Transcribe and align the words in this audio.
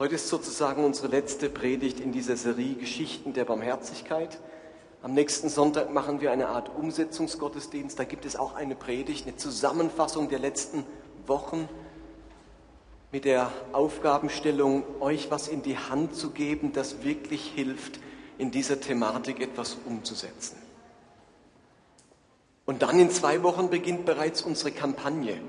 Heute 0.00 0.14
ist 0.14 0.28
sozusagen 0.28 0.84
unsere 0.84 1.08
letzte 1.08 1.50
Predigt 1.50 1.98
in 1.98 2.12
dieser 2.12 2.36
Serie 2.36 2.76
Geschichten 2.76 3.32
der 3.32 3.44
Barmherzigkeit. 3.44 4.38
Am 5.02 5.12
nächsten 5.12 5.48
Sonntag 5.48 5.92
machen 5.92 6.20
wir 6.20 6.30
eine 6.30 6.50
Art 6.50 6.70
Umsetzungsgottesdienst. 6.72 7.98
Da 7.98 8.04
gibt 8.04 8.24
es 8.24 8.36
auch 8.36 8.54
eine 8.54 8.76
Predigt, 8.76 9.26
eine 9.26 9.34
Zusammenfassung 9.34 10.28
der 10.28 10.38
letzten 10.38 10.86
Wochen 11.26 11.68
mit 13.10 13.24
der 13.24 13.50
Aufgabenstellung, 13.72 14.84
euch 15.00 15.32
was 15.32 15.48
in 15.48 15.62
die 15.62 15.76
Hand 15.76 16.14
zu 16.14 16.30
geben, 16.30 16.72
das 16.72 17.02
wirklich 17.02 17.50
hilft, 17.56 17.98
in 18.38 18.52
dieser 18.52 18.78
Thematik 18.78 19.40
etwas 19.40 19.78
umzusetzen. 19.84 20.58
Und 22.66 22.82
dann 22.82 23.00
in 23.00 23.10
zwei 23.10 23.42
Wochen 23.42 23.68
beginnt 23.68 24.04
bereits 24.04 24.42
unsere 24.42 24.70
Kampagne. 24.70 25.40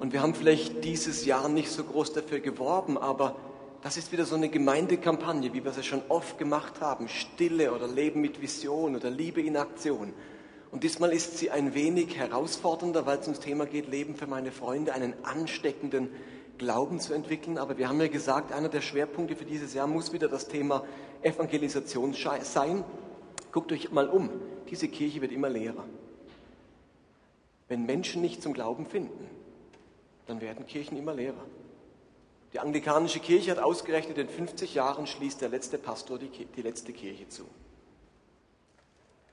Und 0.00 0.12
wir 0.12 0.20
haben 0.20 0.34
vielleicht 0.34 0.82
dieses 0.82 1.24
Jahr 1.24 1.48
nicht 1.48 1.70
so 1.70 1.84
groß 1.84 2.12
dafür 2.12 2.40
geworben, 2.40 2.98
aber 2.98 3.36
das 3.84 3.98
ist 3.98 4.12
wieder 4.12 4.24
so 4.24 4.34
eine 4.34 4.48
Gemeindekampagne, 4.48 5.52
wie 5.52 5.62
wir 5.62 5.70
es 5.70 5.76
ja 5.76 5.82
schon 5.82 6.00
oft 6.08 6.38
gemacht 6.38 6.80
haben. 6.80 7.06
Stille 7.06 7.70
oder 7.70 7.86
Leben 7.86 8.22
mit 8.22 8.40
Vision 8.40 8.96
oder 8.96 9.10
Liebe 9.10 9.42
in 9.42 9.58
Aktion. 9.58 10.14
Und 10.70 10.84
diesmal 10.84 11.12
ist 11.12 11.36
sie 11.36 11.50
ein 11.50 11.74
wenig 11.74 12.16
herausfordernder, 12.16 13.04
weil 13.04 13.18
es 13.18 13.26
ums 13.26 13.40
Thema 13.40 13.66
geht, 13.66 13.86
Leben 13.86 14.16
für 14.16 14.26
meine 14.26 14.52
Freunde, 14.52 14.94
einen 14.94 15.12
ansteckenden 15.22 16.08
Glauben 16.56 16.98
zu 16.98 17.12
entwickeln. 17.12 17.58
Aber 17.58 17.76
wir 17.76 17.90
haben 17.90 18.00
ja 18.00 18.08
gesagt, 18.08 18.52
einer 18.52 18.70
der 18.70 18.80
Schwerpunkte 18.80 19.36
für 19.36 19.44
dieses 19.44 19.74
Jahr 19.74 19.86
muss 19.86 20.14
wieder 20.14 20.28
das 20.28 20.48
Thema 20.48 20.82
Evangelisation 21.20 22.14
sein. 22.14 22.84
Guckt 23.52 23.70
euch 23.70 23.92
mal 23.92 24.08
um. 24.08 24.30
Diese 24.70 24.88
Kirche 24.88 25.20
wird 25.20 25.30
immer 25.30 25.50
leerer. 25.50 25.84
Wenn 27.68 27.84
Menschen 27.84 28.22
nicht 28.22 28.42
zum 28.42 28.54
Glauben 28.54 28.86
finden, 28.86 29.28
dann 30.26 30.40
werden 30.40 30.64
Kirchen 30.64 30.96
immer 30.96 31.12
leerer. 31.12 31.44
Die 32.54 32.60
anglikanische 32.60 33.18
Kirche 33.18 33.50
hat 33.50 33.58
ausgerechnet, 33.58 34.16
in 34.16 34.28
50 34.28 34.74
Jahren 34.74 35.08
schließt 35.08 35.40
der 35.40 35.48
letzte 35.48 35.76
Pastor 35.76 36.20
die, 36.20 36.28
die 36.28 36.62
letzte 36.62 36.92
Kirche 36.92 37.28
zu. 37.28 37.42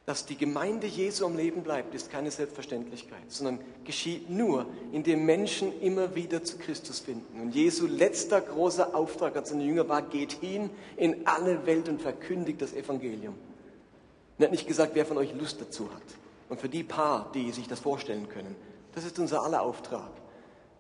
Dass 0.08 0.26
die 0.26 0.36
Gemeinde 0.36 0.88
Jesu 0.88 1.28
am 1.28 1.38
Leben 1.38 1.62
bleibt, 1.62 1.94
ist 1.94 2.10
keine 2.10 2.32
Selbstverständlichkeit, 2.32 3.22
sondern 3.28 3.60
geschieht 3.84 4.32
nur, 4.32 4.66
indem 4.92 5.28
Menschen 5.28 5.80
immer 5.82 6.16
wieder 6.16 6.44
zu 6.44 6.58
Christus 6.58 7.00
finden. 7.00 7.40
Und 7.40 7.54
Jesu 7.54 7.86
letzter 7.86 8.42
großer 8.42 8.96
Auftrag 8.96 9.38
an 9.38 9.46
seine 9.46 9.64
Jünger 9.66 9.88
war, 9.88 10.02
geht 10.02 10.34
hin 10.34 10.72
in 10.98 11.28
alle 11.28 11.68
Welt 11.68 11.88
und 11.90 12.02
verkündigt 12.02 12.60
das 12.60 12.74
Evangelium. 12.74 13.36
Und 13.36 14.40
er 14.40 14.46
hat 14.46 14.52
nicht 14.52 14.68
gesagt, 14.68 14.96
wer 14.96 15.06
von 15.06 15.20
euch 15.20 15.36
Lust 15.36 15.62
dazu 15.62 15.94
hat. 15.94 16.02
Und 16.50 16.60
für 16.60 16.70
die 16.70 16.84
paar, 16.84 17.32
die 17.36 17.52
sich 17.52 17.68
das 17.68 17.80
vorstellen 17.80 18.28
können, 18.28 18.56
das 18.96 19.06
ist 19.06 19.20
unser 19.20 19.44
aller 19.44 19.62
Auftrag. 19.62 20.10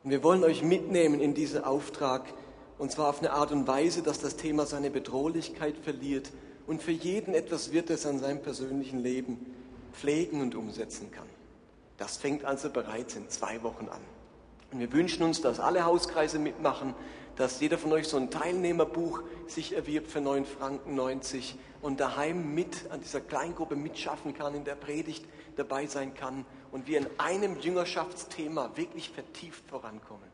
Und 0.03 0.09
wir 0.09 0.23
wollen 0.23 0.43
euch 0.43 0.63
mitnehmen 0.63 1.19
in 1.19 1.33
diesen 1.33 1.63
Auftrag, 1.63 2.23
und 2.79 2.91
zwar 2.91 3.09
auf 3.09 3.19
eine 3.19 3.31
Art 3.33 3.51
und 3.51 3.67
Weise, 3.67 4.01
dass 4.01 4.19
das 4.19 4.35
Thema 4.35 4.65
seine 4.65 4.89
Bedrohlichkeit 4.89 5.77
verliert 5.77 6.31
und 6.65 6.81
für 6.81 6.91
jeden 6.91 7.35
etwas 7.35 7.71
wird, 7.71 7.91
das 7.91 8.05
in 8.05 8.17
seinem 8.17 8.41
persönlichen 8.41 9.03
Leben 9.03 9.45
pflegen 9.93 10.41
und 10.41 10.55
umsetzen 10.55 11.11
kann. 11.11 11.27
Das 11.97 12.17
fängt 12.17 12.45
also 12.45 12.71
bereits 12.71 13.15
in 13.15 13.29
zwei 13.29 13.61
Wochen 13.61 13.89
an. 13.89 14.01
Und 14.71 14.79
wir 14.79 14.91
wünschen 14.91 15.21
uns, 15.21 15.41
dass 15.41 15.59
alle 15.59 15.85
Hauskreise 15.85 16.39
mitmachen, 16.39 16.95
dass 17.35 17.59
jeder 17.59 17.77
von 17.77 17.91
euch 17.91 18.07
so 18.07 18.17
ein 18.17 18.31
Teilnehmerbuch 18.31 19.21
sich 19.47 19.75
erwirbt 19.75 20.09
für 20.09 20.21
9 20.21 20.45
Franken 20.45 20.95
90 20.95 21.55
und 21.81 21.99
daheim 21.99 22.55
mit 22.55 22.89
an 22.89 23.01
dieser 23.01 23.21
Kleingruppe 23.21 23.75
mitschaffen 23.75 24.33
kann, 24.33 24.55
in 24.55 24.63
der 24.63 24.75
Predigt 24.75 25.25
dabei 25.57 25.85
sein 25.85 26.15
kann 26.15 26.45
und 26.71 26.87
wir 26.87 26.99
in 26.99 27.07
einem 27.17 27.59
Jüngerschaftsthema 27.59 28.71
wirklich 28.75 29.09
vertieft 29.09 29.67
vorankommen. 29.69 30.29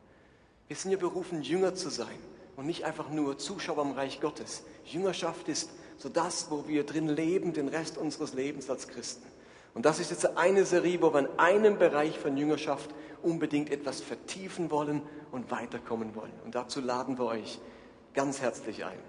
Wir 0.68 0.76
sind 0.76 0.92
ja 0.92 0.98
berufen, 0.98 1.42
Jünger 1.42 1.76
zu 1.76 1.90
sein 1.90 2.20
und 2.56 2.66
nicht 2.66 2.84
einfach 2.84 3.10
nur 3.10 3.38
Zuschauer 3.38 3.84
im 3.84 3.92
Reich 3.92 4.20
Gottes. 4.20 4.64
Jüngerschaft 4.86 5.48
ist 5.48 5.70
so 5.98 6.10
das, 6.10 6.52
wo 6.52 6.68
wir 6.68 6.86
drin 6.86 7.08
leben, 7.08 7.54
den 7.54 7.68
Rest 7.68 7.98
unseres 7.98 8.34
Lebens 8.34 8.70
als 8.70 8.88
Christen. 8.88 9.26
Und 9.74 9.86
das 9.86 10.00
ist 10.00 10.12
jetzt 10.12 10.38
eine 10.38 10.66
Serie, 10.66 11.02
wo 11.02 11.14
wir 11.14 11.20
in 11.20 11.40
einem 11.40 11.78
Bereich 11.78 12.18
von 12.18 12.36
Jüngerschaft 12.36 12.90
unbedingt 13.22 13.72
etwas 13.72 14.02
vertiefen 14.02 14.72
wollen 14.72 15.02
und 15.32 15.52
weiterkommen 15.52 16.16
wollen. 16.16 16.34
Und 16.44 16.56
dazu 16.56 16.82
laden 16.82 17.18
wir 17.18 17.26
euch 17.26 17.60
ganz 18.14 18.42
herzlich 18.42 18.86
ein. 18.86 19.00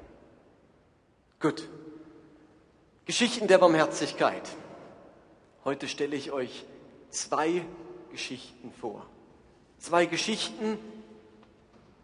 Gut. 1.40 1.68
Geschichten 3.06 3.46
der 3.46 3.58
Barmherzigkeit. 3.58 4.48
Heute 5.64 5.88
stelle 5.88 6.16
ich 6.16 6.32
euch 6.32 6.66
zwei 7.10 7.64
Geschichten 8.10 8.72
vor. 8.80 9.06
Zwei 9.78 10.06
Geschichten, 10.06 10.78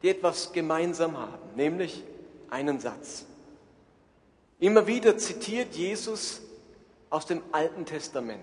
die 0.03 0.11
etwas 0.11 0.53
gemeinsam 0.53 1.19
haben, 1.19 1.57
nämlich 1.57 2.03
einen 2.51 2.79
Satz. 2.79 3.27
Immer 4.61 4.87
wieder 4.87 5.19
zitiert 5.19 5.75
Jesus 5.75 6.41
aus 7.11 7.27
dem 7.27 7.43
Alten 7.53 7.85
Testament. 7.85 8.41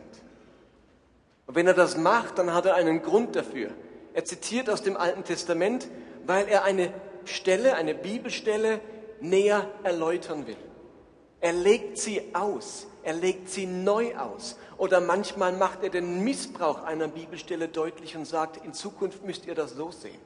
Und 1.47 1.55
wenn 1.55 1.67
er 1.67 1.73
das 1.73 1.97
macht, 1.97 2.37
dann 2.37 2.53
hat 2.53 2.65
er 2.65 2.75
einen 2.75 3.01
Grund 3.01 3.35
dafür. 3.35 3.71
Er 4.13 4.25
zitiert 4.25 4.69
aus 4.69 4.81
dem 4.81 4.97
Alten 4.97 5.23
Testament, 5.23 5.87
weil 6.25 6.47
er 6.47 6.63
eine 6.63 6.93
Stelle, 7.25 7.75
eine 7.75 7.95
Bibelstelle 7.95 8.79
näher 9.19 9.69
erläutern 9.83 10.47
will. 10.47 10.57
Er 11.39 11.53
legt 11.53 11.97
sie 11.97 12.33
aus, 12.33 12.87
er 13.03 13.13
legt 13.13 13.49
sie 13.49 13.65
neu 13.65 14.15
aus. 14.15 14.57
Oder 14.77 14.99
manchmal 15.01 15.53
macht 15.53 15.83
er 15.83 15.89
den 15.89 16.23
Missbrauch 16.23 16.83
einer 16.83 17.07
Bibelstelle 17.07 17.67
deutlich 17.67 18.15
und 18.15 18.25
sagt, 18.25 18.63
in 18.65 18.73
Zukunft 18.73 19.23
müsst 19.23 19.45
ihr 19.45 19.55
das 19.55 19.71
so 19.71 19.91
sehen. 19.91 20.19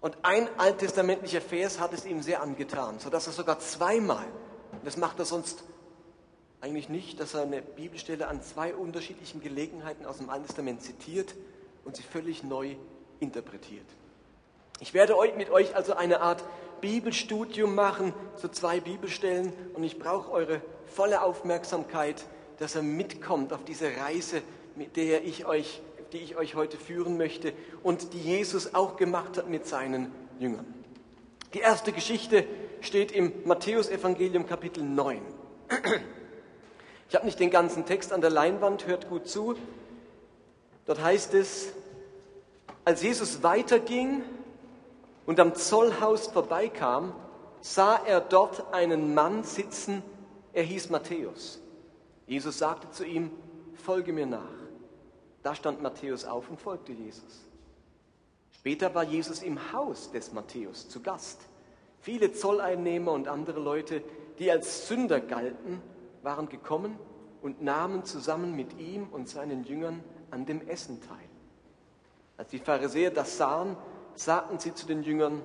Und 0.00 0.16
ein 0.22 0.48
alttestamentlicher 0.58 1.40
Vers 1.40 1.80
hat 1.80 1.92
es 1.92 2.04
ihm 2.04 2.22
sehr 2.22 2.42
angetan, 2.42 2.98
sodass 2.98 3.26
er 3.26 3.32
sogar 3.32 3.58
zweimal, 3.58 4.24
das 4.84 4.96
macht 4.96 5.18
er 5.18 5.24
sonst 5.24 5.64
eigentlich 6.60 6.88
nicht, 6.88 7.20
dass 7.20 7.34
er 7.34 7.42
eine 7.42 7.62
Bibelstelle 7.62 8.28
an 8.28 8.42
zwei 8.42 8.74
unterschiedlichen 8.74 9.40
Gelegenheiten 9.40 10.06
aus 10.06 10.18
dem 10.18 10.30
Alten 10.30 10.46
Testament 10.46 10.82
zitiert 10.82 11.34
und 11.84 11.96
sie 11.96 12.02
völlig 12.02 12.42
neu 12.42 12.76
interpretiert. 13.20 13.86
Ich 14.80 14.92
werde 14.94 15.14
mit 15.36 15.50
euch 15.50 15.74
also 15.74 15.94
eine 15.94 16.20
Art 16.20 16.44
Bibelstudium 16.80 17.74
machen 17.74 18.12
zu 18.36 18.48
zwei 18.48 18.80
Bibelstellen 18.80 19.52
und 19.74 19.82
ich 19.84 19.98
brauche 19.98 20.30
eure 20.30 20.60
volle 20.86 21.22
Aufmerksamkeit, 21.22 22.24
dass 22.58 22.74
er 22.74 22.82
mitkommt 22.82 23.52
auf 23.52 23.64
diese 23.64 23.96
Reise, 23.96 24.42
mit 24.74 24.96
der 24.96 25.24
ich 25.24 25.46
euch, 25.46 25.82
die 26.12 26.18
ich 26.18 26.36
euch 26.36 26.54
heute 26.54 26.76
führen 26.76 27.16
möchte 27.16 27.52
und 27.82 28.12
die 28.12 28.20
Jesus 28.20 28.74
auch 28.74 28.96
gemacht 28.96 29.36
hat 29.36 29.48
mit 29.48 29.66
seinen 29.66 30.12
Jüngern. 30.38 30.66
Die 31.54 31.60
erste 31.60 31.92
Geschichte 31.92 32.44
steht 32.80 33.12
im 33.12 33.32
Matthäusevangelium 33.44 34.46
Kapitel 34.46 34.82
9. 34.82 35.20
Ich 37.08 37.14
habe 37.14 37.24
nicht 37.24 37.40
den 37.40 37.50
ganzen 37.50 37.86
Text 37.86 38.12
an 38.12 38.20
der 38.20 38.30
Leinwand, 38.30 38.86
hört 38.86 39.08
gut 39.08 39.28
zu. 39.28 39.54
Dort 40.86 41.02
heißt 41.02 41.34
es, 41.34 41.72
als 42.84 43.02
Jesus 43.02 43.42
weiterging 43.42 44.22
und 45.24 45.40
am 45.40 45.54
Zollhaus 45.54 46.28
vorbeikam, 46.28 47.12
sah 47.60 47.96
er 48.06 48.20
dort 48.20 48.72
einen 48.72 49.14
Mann 49.14 49.42
sitzen, 49.42 50.02
er 50.56 50.62
hieß 50.62 50.88
Matthäus. 50.88 51.60
Jesus 52.26 52.56
sagte 52.56 52.90
zu 52.90 53.04
ihm, 53.04 53.30
folge 53.74 54.14
mir 54.14 54.24
nach. 54.24 54.40
Da 55.42 55.54
stand 55.54 55.82
Matthäus 55.82 56.24
auf 56.24 56.48
und 56.48 56.58
folgte 56.58 56.92
Jesus. 56.92 57.44
Später 58.52 58.94
war 58.94 59.04
Jesus 59.04 59.42
im 59.42 59.72
Haus 59.74 60.10
des 60.12 60.32
Matthäus 60.32 60.88
zu 60.88 61.02
Gast. 61.02 61.42
Viele 62.00 62.32
Zolleinnehmer 62.32 63.12
und 63.12 63.28
andere 63.28 63.60
Leute, 63.60 64.02
die 64.38 64.50
als 64.50 64.88
Sünder 64.88 65.20
galten, 65.20 65.82
waren 66.22 66.48
gekommen 66.48 66.98
und 67.42 67.62
nahmen 67.62 68.06
zusammen 68.06 68.56
mit 68.56 68.78
ihm 68.78 69.08
und 69.10 69.28
seinen 69.28 69.62
Jüngern 69.64 70.02
an 70.30 70.46
dem 70.46 70.66
Essen 70.66 71.02
teil. 71.02 71.28
Als 72.38 72.48
die 72.48 72.60
Pharisäer 72.60 73.10
das 73.10 73.36
sahen, 73.36 73.76
sagten 74.14 74.58
sie 74.58 74.72
zu 74.72 74.86
den 74.86 75.02
Jüngern, 75.02 75.42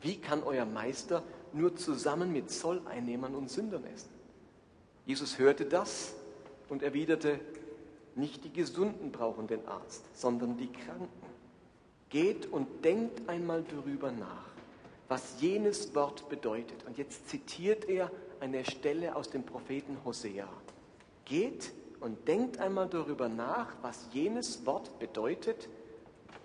wie 0.00 0.20
kann 0.20 0.42
euer 0.42 0.64
Meister 0.64 1.22
nur 1.52 1.76
zusammen 1.76 2.32
mit 2.32 2.50
Zolleinnehmern 2.50 3.36
und 3.36 3.50
Sündern 3.50 3.84
essen? 3.84 4.15
Jesus 5.06 5.38
hörte 5.38 5.64
das 5.64 6.14
und 6.68 6.82
erwiderte, 6.82 7.38
nicht 8.16 8.44
die 8.44 8.52
Gesunden 8.52 9.12
brauchen 9.12 9.46
den 9.46 9.66
Arzt, 9.66 10.04
sondern 10.14 10.56
die 10.56 10.72
Kranken. 10.72 11.08
Geht 12.08 12.50
und 12.52 12.84
denkt 12.84 13.28
einmal 13.28 13.62
darüber 13.62 14.10
nach, 14.10 14.50
was 15.08 15.40
jenes 15.40 15.94
Wort 15.94 16.28
bedeutet. 16.28 16.84
Und 16.86 16.98
jetzt 16.98 17.28
zitiert 17.28 17.88
er 17.88 18.10
eine 18.40 18.64
Stelle 18.64 19.14
aus 19.14 19.30
dem 19.30 19.44
Propheten 19.44 19.98
Hosea. 20.04 20.48
Geht 21.24 21.72
und 22.00 22.26
denkt 22.26 22.58
einmal 22.58 22.88
darüber 22.88 23.28
nach, 23.28 23.74
was 23.82 24.08
jenes 24.12 24.66
Wort 24.66 24.98
bedeutet, 24.98 25.68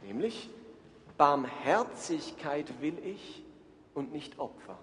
nämlich 0.03 0.49
Barmherzigkeit 1.17 2.81
will 2.81 2.97
ich 3.03 3.43
und 3.93 4.11
nicht 4.11 4.39
Opfer. 4.39 4.77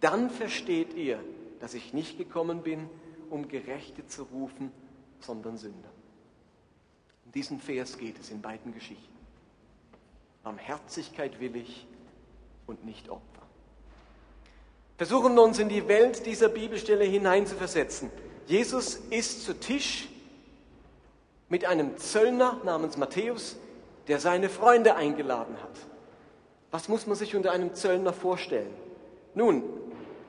Dann 0.00 0.30
versteht 0.30 0.94
ihr, 0.94 1.20
dass 1.60 1.74
ich 1.74 1.92
nicht 1.92 2.18
gekommen 2.18 2.62
bin, 2.62 2.88
um 3.28 3.48
Gerechte 3.48 4.06
zu 4.06 4.24
rufen, 4.24 4.72
sondern 5.20 5.56
Sünder. 5.56 5.90
Um 7.24 7.32
diesen 7.32 7.60
Vers 7.60 7.98
geht 7.98 8.18
es 8.18 8.30
in 8.30 8.40
beiden 8.40 8.74
Geschichten. 8.74 9.16
Barmherzigkeit 10.42 11.38
will 11.38 11.54
ich 11.56 11.86
und 12.66 12.84
nicht 12.84 13.08
Opfer. 13.08 13.22
Versuchen 14.96 15.34
wir 15.34 15.42
uns 15.42 15.58
in 15.58 15.68
die 15.68 15.86
Welt 15.86 16.26
dieser 16.26 16.48
Bibelstelle 16.48 17.04
hineinzuversetzen. 17.04 18.10
Jesus 18.46 18.96
ist 19.10 19.44
zu 19.44 19.58
Tisch 19.58 20.08
mit 21.48 21.64
einem 21.64 21.96
Zöllner 21.98 22.60
namens 22.64 22.96
Matthäus, 22.96 23.56
der 24.08 24.18
seine 24.18 24.48
Freunde 24.48 24.96
eingeladen 24.96 25.56
hat. 25.62 25.78
Was 26.70 26.88
muss 26.88 27.06
man 27.06 27.16
sich 27.16 27.34
unter 27.34 27.52
einem 27.52 27.74
Zöllner 27.74 28.12
vorstellen? 28.12 28.72
Nun, 29.34 29.62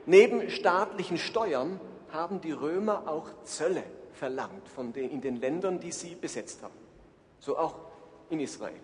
neben 0.06 0.50
staatlichen 0.50 1.18
Steuern 1.18 1.80
haben 2.10 2.40
die 2.40 2.52
Römer 2.52 3.08
auch 3.08 3.28
Zölle 3.44 3.84
verlangt 4.12 4.68
von 4.68 4.92
den, 4.92 5.10
in 5.10 5.20
den 5.20 5.40
Ländern, 5.40 5.80
die 5.80 5.92
sie 5.92 6.14
besetzt 6.14 6.62
haben. 6.62 6.74
So 7.40 7.56
auch 7.56 7.74
in 8.30 8.40
Israel. 8.40 8.80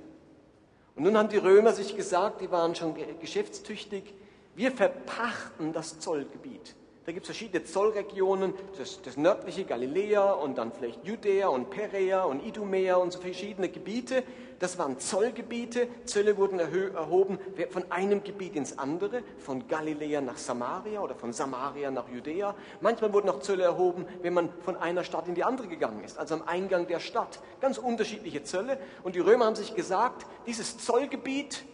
Und 0.97 1.05
nun 1.05 1.17
haben 1.17 1.29
die 1.29 1.37
Römer 1.37 1.73
sich 1.73 1.95
gesagt, 1.97 2.41
die 2.41 2.51
waren 2.51 2.75
schon 2.75 2.95
geschäftstüchtig, 3.21 4.15
wir 4.57 4.73
verpachten 4.73 5.73
das 5.73 6.01
Zollgebiet. 6.01 6.75
Da 7.09 7.13
gibt 7.13 7.25
es 7.25 7.29
verschiedene 7.29 7.65
Zollregionen, 7.65 8.53
das, 8.77 9.01
das, 9.01 9.17
nördliche 9.17 9.65
Galiläa 9.65 10.31
und 10.31 10.59
dann 10.59 10.71
vielleicht 10.73 11.07
Judäa 11.07 11.49
und 11.49 11.71
Perea 11.71 12.25
und 12.25 12.45
Idumea 12.45 12.97
und 12.97 13.15
so 13.15 13.19
verschiedene 13.19 13.71
Gebiete. 13.71 14.25
Das 14.59 14.77
waren 14.77 14.99
Zollgebiete. 14.99 15.89
Zölle 16.05 16.37
wurden 16.37 16.59
erhoben 16.59 17.39
von 17.71 17.91
einem 17.91 18.23
Gebiet 18.23 18.57
ins 18.57 18.79
andere, 18.79 19.23
von 19.39 19.67
Galiläa 19.69 20.21
nach 20.21 20.37
Samaria 20.37 21.01
oder 21.01 21.15
von 21.15 21.33
Samaria 21.33 21.91
nach 21.91 22.11
Judäa. 22.11 22.55
Manchmal 22.83 23.11
wurden 23.15 23.31
auch 23.31 23.41
Zölle 23.41 23.65
erhoben, 23.65 24.05
wenn 24.21 24.35
man 24.35 24.51
von 24.61 24.77
einer 24.77 25.03
Stadt 25.03 25.29
in 25.29 25.35
die 25.35 25.45
andere 25.45 25.69
gegangen 25.69 26.05
ist, 26.05 26.19
also 26.19 26.35
am 26.35 26.43
Eingang 26.43 26.89
der 26.89 27.01
Stadt. 27.01 27.41
Ganz 27.63 27.79
unterschiedliche 27.79 28.43
Zölle. 28.43 28.77
Und 29.03 29.15
die 29.15 29.21
Römer 29.21 29.47
haben 29.47 29.57
sich 29.57 29.75
gesagt, 29.75 30.27
dieses 30.47 30.77
Zollgebiet, 30.77 31.65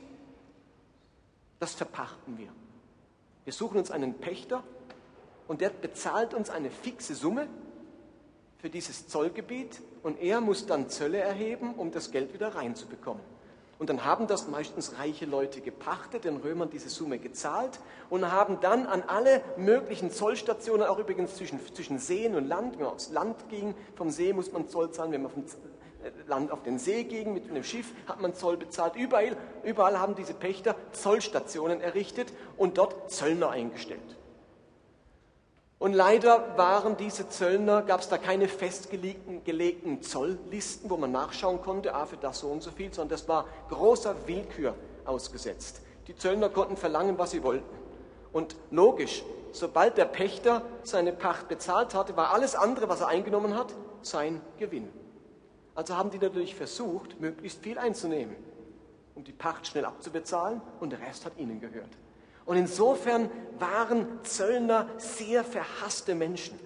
das 1.59 1.75
verpachten 1.75 2.39
wir. 2.39 2.51
Wir 3.43 3.53
suchen 3.53 3.79
uns 3.79 3.91
einen 3.91 4.15
Pächter 4.15 4.63
und 5.49 5.61
der 5.61 5.70
bezahlt 5.70 6.35
uns 6.35 6.50
eine 6.50 6.70
fixe 6.70 7.14
Summe 7.14 7.49
für 8.58 8.70
dieses 8.70 9.08
Zollgebiet 9.08 9.82
und 10.02 10.20
er 10.20 10.41
muss 10.41 10.67
dann 10.67 10.88
Zölle 10.88 11.19
erheben, 11.19 11.75
um 11.75 11.91
das 11.91 12.11
Geld 12.11 12.32
wieder 12.32 12.55
reinzubekommen. 12.55 13.23
Und 13.79 13.91
dann 13.91 14.05
haben 14.05 14.26
das 14.26 14.49
meistens 14.49 14.99
reiche 14.99 15.26
Leute 15.26 15.61
gepachtet, 15.61 16.25
den 16.25 16.37
Römern 16.37 16.70
diese 16.70 16.88
Summe 16.88 17.19
gezahlt 17.19 17.81
und 18.08 18.31
haben 18.31 18.58
dann 18.61 18.87
an 18.87 19.02
alle 19.02 19.43
möglichen 19.56 20.11
Zollstationen, 20.11 20.87
auch 20.87 20.99
übrigens 20.99 21.37
zwischen, 21.37 21.61
zwischen 21.75 21.99
Seen 21.99 22.37
und 22.37 22.46
Land, 22.46 22.79
wenn 22.79 22.85
man 22.85 22.94
aufs 22.94 23.11
Land 23.11 23.49
ging, 23.50 23.75
vom 23.96 24.11
See 24.11 24.32
muss 24.32 24.52
man 24.52 24.69
Zoll 24.69 24.93
zahlen, 24.93 25.12
wenn 25.12 25.23
man 25.23 25.32
vom 25.32 25.43
äh, 25.43 26.11
Land 26.29 26.52
auf 26.52 26.62
den 26.62 26.79
See 26.79 27.05
ging 27.05 27.35
mit 27.35 27.50
einem 27.50 27.64
Schiff, 27.64 27.93
hat 28.06 28.20
man 28.20 28.32
Zoll 28.32 28.56
bezahlt. 28.56 28.94
Überall, 28.96 29.37
überall 29.64 29.99
haben 29.99 30.14
diese 30.14 30.35
Pächter 30.35 30.76
Zollstationen 30.93 31.81
errichtet 31.81 32.32
und 32.56 32.79
dort 32.79 33.11
Zöllner 33.11 33.50
eingestellt. 33.50 34.17
Und 35.79 35.93
leider 35.93 36.56
waren 36.56 36.97
diese 36.97 37.29
Zöllner, 37.29 37.82
gab 37.82 38.00
es 38.00 38.09
da 38.09 38.17
keine 38.17 38.49
festgelegten 38.49 40.03
Zolllisten, 40.03 40.88
wo 40.88 40.97
man 40.97 41.12
nachschauen 41.12 41.61
konnte, 41.61 41.94
ah, 41.94 42.06
für 42.06 42.17
das 42.17 42.38
so 42.38 42.49
und 42.49 42.62
so 42.62 42.71
viel, 42.71 42.93
sondern 42.94 43.11
das 43.11 43.29
war 43.29 43.47
großer 43.69 44.15
Willkür 44.26 44.75
ausgesetzt. 45.05 45.82
Die 46.06 46.17
Zöllner 46.17 46.49
konnten 46.49 46.76
verlangen, 46.76 47.19
was 47.19 47.32
sie 47.32 47.43
wollten. 47.43 47.76
Und 48.32 48.56
logisch, 48.71 49.25
sobald 49.53 49.97
der 49.97 50.06
Pächter 50.06 50.62
seine 50.82 51.12
Pacht 51.12 51.49
bezahlt 51.49 51.94
hatte, 51.94 52.17
war 52.17 52.32
alles 52.32 52.55
andere, 52.55 52.88
was 52.88 53.00
er 53.00 53.09
eingenommen 53.09 53.56
hat, 53.56 53.75
sein 54.03 54.41
Gewinn. 54.59 54.88
Also 55.75 55.97
haben 55.97 56.11
die 56.11 56.19
natürlich 56.19 56.55
versucht, 56.55 57.20
möglichst 57.20 57.62
viel 57.62 57.79
einzunehmen, 57.79 58.37
um 59.15 59.25
die 59.25 59.32
Pacht 59.32 59.67
schnell 59.67 59.85
abzubezahlen 59.85 60.61
und 60.81 60.91
der 60.91 61.00
Rest 61.00 61.25
hat 61.25 61.37
ihnen 61.37 61.61
gehört. 61.61 61.91
Und 62.46 62.56
insofern 62.56 63.31
waren 63.58 64.06
Zöllner 64.25 64.88
sehr 64.99 65.44
verhasste 65.44 66.14
Menschen, 66.14 66.58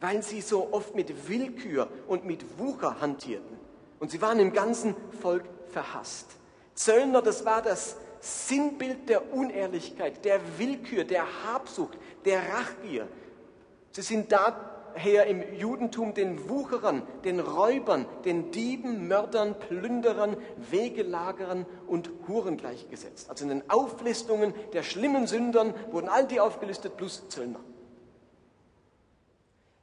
weil 0.00 0.22
sie 0.22 0.40
so 0.40 0.72
oft 0.72 0.94
mit 0.94 1.28
Willkür 1.28 1.88
und 2.06 2.24
mit 2.24 2.58
Wucher 2.58 3.00
hantierten. 3.00 3.58
Und 3.98 4.10
sie 4.10 4.20
waren 4.20 4.38
im 4.38 4.52
ganzen 4.52 4.94
Volk 5.20 5.44
verhasst. 5.68 6.26
Zöllner, 6.74 7.22
das 7.22 7.44
war 7.44 7.62
das 7.62 7.96
Sinnbild 8.20 9.08
der 9.08 9.32
Unehrlichkeit, 9.32 10.24
der 10.24 10.40
Willkür, 10.58 11.04
der 11.04 11.24
Habsucht, 11.46 11.98
der 12.24 12.40
Rachgier. 12.40 13.08
Sie 13.92 14.02
sind 14.02 14.32
da 14.32 14.73
her 14.94 15.26
im 15.26 15.42
Judentum 15.54 16.14
den 16.14 16.48
Wucherern, 16.48 17.02
den 17.24 17.40
Räubern, 17.40 18.06
den 18.24 18.50
Dieben, 18.50 19.08
Mördern, 19.08 19.58
Plünderern, 19.58 20.36
Wegelagerern 20.70 21.66
und 21.86 22.10
Huren 22.28 22.56
gleichgesetzt. 22.56 23.30
Also 23.30 23.44
in 23.44 23.50
den 23.50 23.70
Auflistungen 23.70 24.54
der 24.72 24.82
schlimmen 24.82 25.26
Sündern 25.26 25.74
wurden 25.90 26.08
all 26.08 26.26
die 26.26 26.40
aufgelistet 26.40 26.96
plus 26.96 27.28
Zöllner. 27.28 27.60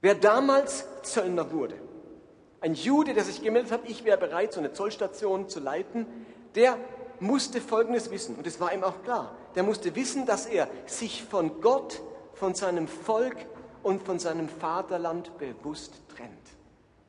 Wer 0.01 0.15
damals 0.15 0.87
Zöllner 1.03 1.51
wurde, 1.51 1.75
ein 2.59 2.73
Jude, 2.73 3.13
der 3.13 3.23
sich 3.23 3.41
gemeldet 3.41 3.71
hat, 3.71 3.81
ich 3.85 4.03
wäre 4.03 4.17
bereit, 4.17 4.53
so 4.53 4.59
eine 4.59 4.73
Zollstation 4.73 5.49
zu 5.49 5.59
leiten, 5.59 6.05
der 6.55 6.77
musste 7.19 7.61
Folgendes 7.61 8.11
wissen, 8.11 8.35
und 8.35 8.47
es 8.47 8.59
war 8.59 8.73
ihm 8.73 8.83
auch 8.83 9.03
klar, 9.03 9.35
der 9.55 9.63
musste 9.63 9.95
wissen, 9.95 10.25
dass 10.25 10.45
er 10.45 10.67
sich 10.85 11.23
von 11.23 11.61
Gott, 11.61 12.01
von 12.33 12.55
seinem 12.55 12.87
Volk, 12.87 13.35
und 13.83 14.03
von 14.03 14.19
seinem 14.19 14.49
Vaterland 14.49 15.37
bewusst 15.37 15.93
trennt, 16.15 16.31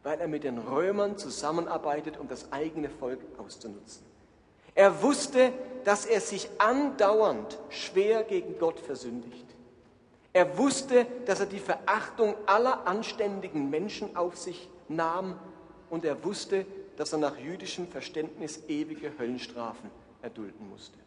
weil 0.03 0.21
er 0.21 0.29
mit 0.29 0.45
den 0.45 0.59
Römern 0.59 1.19
zusammenarbeitet, 1.19 2.19
um 2.19 2.29
das 2.29 2.53
eigene 2.53 2.89
Volk 2.89 3.21
auszunutzen. 3.39 4.05
Er 4.75 5.03
wusste, 5.03 5.53
dass 5.85 6.07
er 6.07 6.21
sich 6.21 6.49
andauernd 6.59 7.59
schwer 7.69 8.23
gegen 8.25 8.59
Gott 8.59 8.81
versündigt. 8.81 9.47
Er 10.33 10.57
wusste, 10.57 11.07
dass 11.27 11.41
er 11.41 11.47
die 11.47 11.59
Verachtung 11.59 12.35
aller 12.47 12.87
anständigen 12.87 13.69
Menschen 13.69 14.17
auf 14.17 14.39
sich 14.39 14.71
nahm 14.89 15.39
und 15.91 16.05
er 16.07 16.25
wusste, 16.25 16.65
dass 16.97 17.13
er 17.13 17.19
nach 17.19 17.37
jüdischem 17.37 17.87
Verständnis 17.87 18.63
ewige 18.69 19.13
Höllenstrafen 19.19 19.91
erdulden 20.23 20.71
musste. 20.71 20.99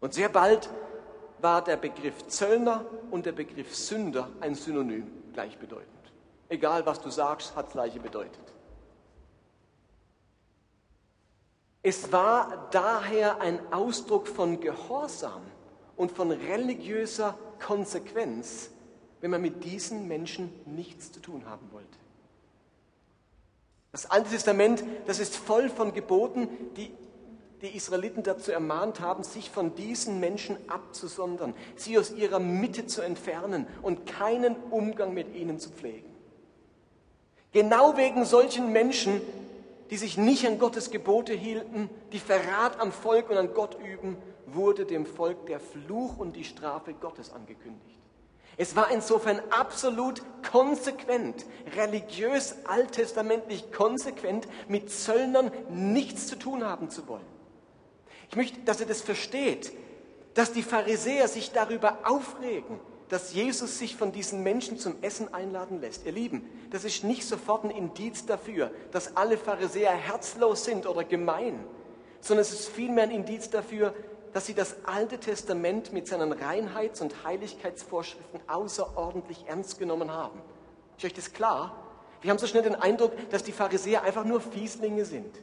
Und 0.00 0.14
sehr 0.14 0.28
bald 0.28 0.70
war 1.42 1.62
der 1.62 1.76
Begriff 1.76 2.26
Zöllner 2.28 2.84
und 3.10 3.26
der 3.26 3.32
Begriff 3.32 3.74
Sünder 3.74 4.28
ein 4.40 4.54
Synonym, 4.54 5.06
gleichbedeutend. 5.32 5.88
Egal 6.48 6.84
was 6.86 7.00
du 7.00 7.10
sagst, 7.10 7.54
hat 7.54 7.72
gleiche 7.72 8.00
bedeutet. 8.00 8.40
Es 11.82 12.10
war 12.12 12.68
daher 12.70 13.40
ein 13.40 13.72
Ausdruck 13.72 14.28
von 14.28 14.60
Gehorsam 14.60 15.42
und 15.96 16.12
von 16.12 16.30
religiöser 16.30 17.38
Konsequenz, 17.64 18.70
wenn 19.20 19.30
man 19.30 19.42
mit 19.42 19.64
diesen 19.64 20.08
Menschen 20.08 20.52
nichts 20.66 21.12
zu 21.12 21.20
tun 21.20 21.44
haben 21.46 21.70
wollte. 21.72 21.98
Das 23.92 24.10
Alte 24.10 24.30
Testament, 24.30 24.84
das 25.06 25.18
ist 25.18 25.36
voll 25.36 25.70
von 25.70 25.92
Geboten, 25.92 26.48
die 26.76 26.92
die 27.62 27.74
Israeliten 27.76 28.22
dazu 28.22 28.52
ermahnt 28.52 29.00
haben, 29.00 29.24
sich 29.24 29.50
von 29.50 29.74
diesen 29.74 30.20
Menschen 30.20 30.56
abzusondern, 30.68 31.54
sie 31.76 31.98
aus 31.98 32.12
ihrer 32.12 32.38
Mitte 32.38 32.86
zu 32.86 33.02
entfernen 33.02 33.66
und 33.82 34.06
keinen 34.06 34.56
Umgang 34.70 35.12
mit 35.14 35.34
ihnen 35.34 35.58
zu 35.58 35.70
pflegen. 35.70 36.08
Genau 37.52 37.96
wegen 37.96 38.24
solchen 38.24 38.72
Menschen, 38.72 39.20
die 39.90 39.96
sich 39.96 40.18
nicht 40.18 40.46
an 40.46 40.58
Gottes 40.58 40.90
Gebote 40.90 41.32
hielten, 41.32 41.88
die 42.12 42.18
Verrat 42.18 42.78
am 42.78 42.92
Volk 42.92 43.30
und 43.30 43.38
an 43.38 43.54
Gott 43.54 43.78
üben, 43.82 44.16
wurde 44.46 44.84
dem 44.84 45.06
Volk 45.06 45.46
der 45.46 45.60
Fluch 45.60 46.18
und 46.18 46.36
die 46.36 46.44
Strafe 46.44 46.94
Gottes 46.94 47.32
angekündigt. 47.32 47.98
Es 48.56 48.74
war 48.74 48.90
insofern 48.90 49.40
absolut 49.50 50.22
konsequent, 50.50 51.46
religiös 51.76 52.56
alttestamentlich 52.66 53.72
konsequent, 53.72 54.48
mit 54.66 54.90
Zöllnern 54.90 55.50
nichts 55.70 56.26
zu 56.26 56.36
tun 56.36 56.64
haben 56.64 56.90
zu 56.90 57.06
wollen. 57.06 57.37
Ich 58.30 58.36
möchte, 58.36 58.60
dass 58.60 58.80
ihr 58.80 58.86
das 58.86 59.00
versteht, 59.00 59.72
dass 60.34 60.52
die 60.52 60.62
Pharisäer 60.62 61.28
sich 61.28 61.52
darüber 61.52 61.98
aufregen, 62.04 62.78
dass 63.08 63.32
Jesus 63.32 63.78
sich 63.78 63.96
von 63.96 64.12
diesen 64.12 64.42
Menschen 64.42 64.78
zum 64.78 65.02
Essen 65.02 65.32
einladen 65.32 65.80
lässt. 65.80 66.04
Ihr 66.04 66.12
Lieben, 66.12 66.48
das 66.70 66.84
ist 66.84 67.04
nicht 67.04 67.26
sofort 67.26 67.64
ein 67.64 67.70
Indiz 67.70 68.26
dafür, 68.26 68.70
dass 68.92 69.16
alle 69.16 69.38
Pharisäer 69.38 69.92
herzlos 69.92 70.64
sind 70.64 70.86
oder 70.86 71.04
gemein, 71.04 71.64
sondern 72.20 72.42
es 72.42 72.52
ist 72.52 72.68
vielmehr 72.68 73.04
ein 73.04 73.10
Indiz 73.10 73.48
dafür, 73.48 73.94
dass 74.34 74.44
sie 74.44 74.52
das 74.54 74.76
Alte 74.84 75.18
Testament 75.18 75.94
mit 75.94 76.06
seinen 76.06 76.32
Reinheits- 76.32 77.00
und 77.00 77.24
Heiligkeitsvorschriften 77.24 78.40
außerordentlich 78.46 79.46
ernst 79.48 79.78
genommen 79.78 80.12
haben. 80.12 80.42
Ist 80.98 81.06
euch 81.06 81.14
das 81.14 81.32
klar? 81.32 81.82
Wir 82.20 82.30
haben 82.30 82.38
so 82.38 82.46
schnell 82.46 82.62
den 82.62 82.74
Eindruck, 82.74 83.12
dass 83.30 83.42
die 83.42 83.52
Pharisäer 83.52 84.02
einfach 84.02 84.24
nur 84.24 84.42
Fieslinge 84.42 85.06
sind 85.06 85.34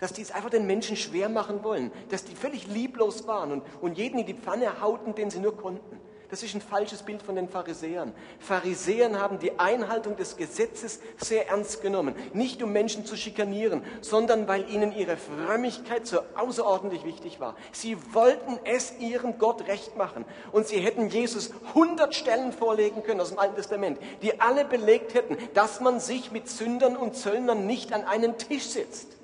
dass 0.00 0.12
die 0.12 0.22
es 0.22 0.32
einfach 0.32 0.50
den 0.50 0.66
Menschen 0.66 0.96
schwer 0.96 1.28
machen 1.28 1.62
wollen, 1.62 1.92
dass 2.08 2.24
die 2.24 2.34
völlig 2.34 2.66
lieblos 2.66 3.26
waren 3.26 3.52
und, 3.52 3.62
und 3.80 3.98
jeden 3.98 4.18
in 4.18 4.26
die 4.26 4.34
Pfanne 4.34 4.80
hauten, 4.80 5.14
den 5.14 5.30
sie 5.30 5.38
nur 5.40 5.56
konnten. 5.56 6.00
Das 6.30 6.44
ist 6.44 6.54
ein 6.54 6.60
falsches 6.60 7.02
Bild 7.02 7.22
von 7.22 7.34
den 7.34 7.48
Pharisäern. 7.48 8.14
Pharisäern 8.38 9.18
haben 9.18 9.40
die 9.40 9.58
Einhaltung 9.58 10.14
des 10.14 10.36
Gesetzes 10.36 11.00
sehr 11.16 11.48
ernst 11.48 11.82
genommen. 11.82 12.14
Nicht 12.32 12.62
um 12.62 12.72
Menschen 12.72 13.04
zu 13.04 13.16
schikanieren, 13.16 13.82
sondern 14.00 14.46
weil 14.46 14.70
ihnen 14.70 14.92
ihre 14.92 15.16
Frömmigkeit 15.16 16.06
so 16.06 16.20
außerordentlich 16.36 17.04
wichtig 17.04 17.40
war. 17.40 17.56
Sie 17.72 17.96
wollten 18.14 18.60
es 18.64 18.96
ihrem 19.00 19.38
Gott 19.38 19.66
recht 19.66 19.96
machen. 19.96 20.24
Und 20.52 20.68
sie 20.68 20.78
hätten 20.78 21.08
Jesus 21.08 21.50
hundert 21.74 22.14
Stellen 22.14 22.52
vorlegen 22.52 23.02
können 23.02 23.20
aus 23.20 23.30
dem 23.30 23.40
Alten 23.40 23.56
Testament, 23.56 23.98
die 24.22 24.40
alle 24.40 24.64
belegt 24.64 25.14
hätten, 25.14 25.36
dass 25.54 25.80
man 25.80 25.98
sich 25.98 26.30
mit 26.30 26.48
Sündern 26.48 26.96
und 26.96 27.16
Zöllnern 27.16 27.66
nicht 27.66 27.92
an 27.92 28.04
einen 28.04 28.38
Tisch 28.38 28.68
setzt. 28.68 29.19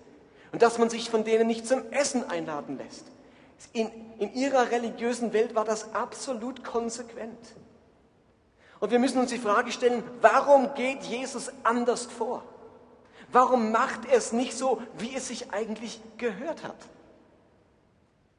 Und 0.56 0.62
dass 0.62 0.78
man 0.78 0.88
sich 0.88 1.10
von 1.10 1.22
denen 1.22 1.46
nicht 1.46 1.66
zum 1.66 1.92
Essen 1.92 2.30
einladen 2.30 2.78
lässt. 2.78 3.04
In, 3.74 3.90
in 4.18 4.32
ihrer 4.32 4.70
religiösen 4.70 5.34
Welt 5.34 5.54
war 5.54 5.66
das 5.66 5.92
absolut 5.94 6.64
konsequent. 6.64 7.38
Und 8.80 8.90
wir 8.90 8.98
müssen 8.98 9.18
uns 9.18 9.28
die 9.28 9.38
Frage 9.38 9.70
stellen, 9.70 10.02
warum 10.22 10.72
geht 10.72 11.02
Jesus 11.02 11.52
anders 11.62 12.06
vor? 12.06 12.42
Warum 13.30 13.70
macht 13.70 14.06
er 14.06 14.16
es 14.16 14.32
nicht 14.32 14.56
so, 14.56 14.80
wie 14.96 15.14
es 15.14 15.28
sich 15.28 15.52
eigentlich 15.52 16.00
gehört 16.16 16.64
hat? 16.64 16.78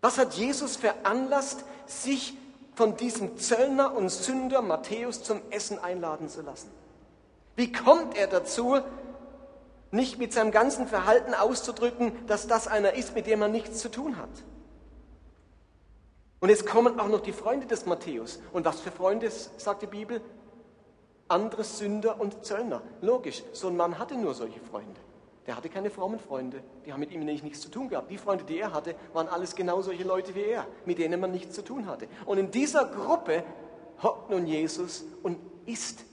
Was 0.01 0.17
hat 0.17 0.33
Jesus 0.33 0.75
veranlasst, 0.75 1.65
sich 1.85 2.35
von 2.73 2.97
diesem 2.97 3.37
Zöllner 3.37 3.95
und 3.95 4.09
Sünder 4.09 4.63
Matthäus 4.63 5.21
zum 5.21 5.39
Essen 5.51 5.77
einladen 5.77 6.29
zu 6.29 6.41
lassen? 6.41 6.71
Wie 7.55 7.71
kommt 7.71 8.17
er 8.17 8.25
dazu, 8.25 8.79
nicht 9.91 10.19
mit 10.19 10.33
seinem 10.33 10.51
ganzen 10.51 10.87
Verhalten 10.87 11.33
auszudrücken, 11.33 12.13
dass 12.27 12.47
das 12.47 12.67
einer 12.67 12.93
ist, 12.93 13.15
mit 13.15 13.27
dem 13.27 13.41
er 13.41 13.47
nichts 13.47 13.79
zu 13.79 13.89
tun 13.89 14.17
hat? 14.17 14.29
Und 16.39 16.49
jetzt 16.49 16.67
kommen 16.67 16.99
auch 16.99 17.07
noch 17.07 17.21
die 17.21 17.31
Freunde 17.31 17.65
des 17.65 17.85
Matthäus. 17.85 18.39
Und 18.53 18.65
was 18.65 18.79
für 18.79 18.91
Freunde, 18.91 19.29
sagt 19.29 19.81
die 19.81 19.87
Bibel? 19.87 20.21
Andere 21.27 21.63
Sünder 21.63 22.21
und 22.21 22.45
Zöllner. 22.45 22.81
Logisch, 23.01 23.43
so 23.53 23.67
ein 23.67 23.75
Mann 23.75 23.97
hatte 23.97 24.15
nur 24.15 24.33
solche 24.33 24.59
Freunde. 24.59 25.01
Der 25.47 25.55
hatte 25.55 25.69
keine 25.69 25.89
frommen 25.89 26.19
Freunde. 26.19 26.61
Die 26.85 26.91
haben 26.91 26.99
mit 26.99 27.11
ihm 27.11 27.19
nämlich 27.21 27.41
nichts 27.41 27.61
zu 27.61 27.69
tun 27.69 27.89
gehabt. 27.89 28.11
Die 28.11 28.17
Freunde, 28.17 28.43
die 28.43 28.59
er 28.59 28.73
hatte, 28.73 28.95
waren 29.13 29.29
alles 29.29 29.55
genau 29.55 29.81
solche 29.81 30.03
Leute 30.03 30.35
wie 30.35 30.43
er, 30.43 30.67
mit 30.85 30.99
denen 30.99 31.19
man 31.19 31.31
nichts 31.31 31.55
zu 31.55 31.63
tun 31.63 31.87
hatte. 31.87 32.07
Und 32.25 32.37
in 32.37 32.51
dieser 32.51 32.85
Gruppe 32.85 33.43
hockt 34.03 34.29
nun 34.29 34.45
Jesus 34.45 35.05
und 35.23 35.39
isst. 35.65 36.03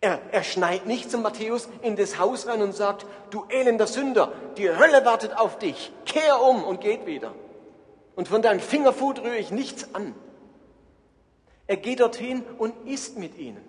Er, 0.00 0.20
er 0.32 0.42
schneit 0.42 0.86
nicht 0.86 1.10
zum 1.10 1.22
Matthäus 1.22 1.68
in 1.82 1.96
das 1.96 2.18
Haus 2.18 2.46
rein 2.46 2.62
und 2.62 2.74
sagt, 2.74 3.06
du 3.30 3.44
elender 3.48 3.86
Sünder, 3.86 4.32
die 4.56 4.70
Hölle 4.70 5.04
wartet 5.04 5.36
auf 5.36 5.58
dich, 5.58 5.92
kehr 6.06 6.40
um 6.40 6.64
und 6.64 6.80
geht 6.80 7.06
wieder 7.06 7.34
und 8.20 8.28
von 8.28 8.42
deinem 8.42 8.60
Fingerfood 8.60 9.20
rühre 9.20 9.38
ich 9.38 9.50
nichts 9.50 9.94
an. 9.94 10.14
Er 11.66 11.78
geht 11.78 12.00
dorthin 12.00 12.44
und 12.58 12.74
isst 12.86 13.16
mit 13.16 13.38
ihnen. 13.38 13.64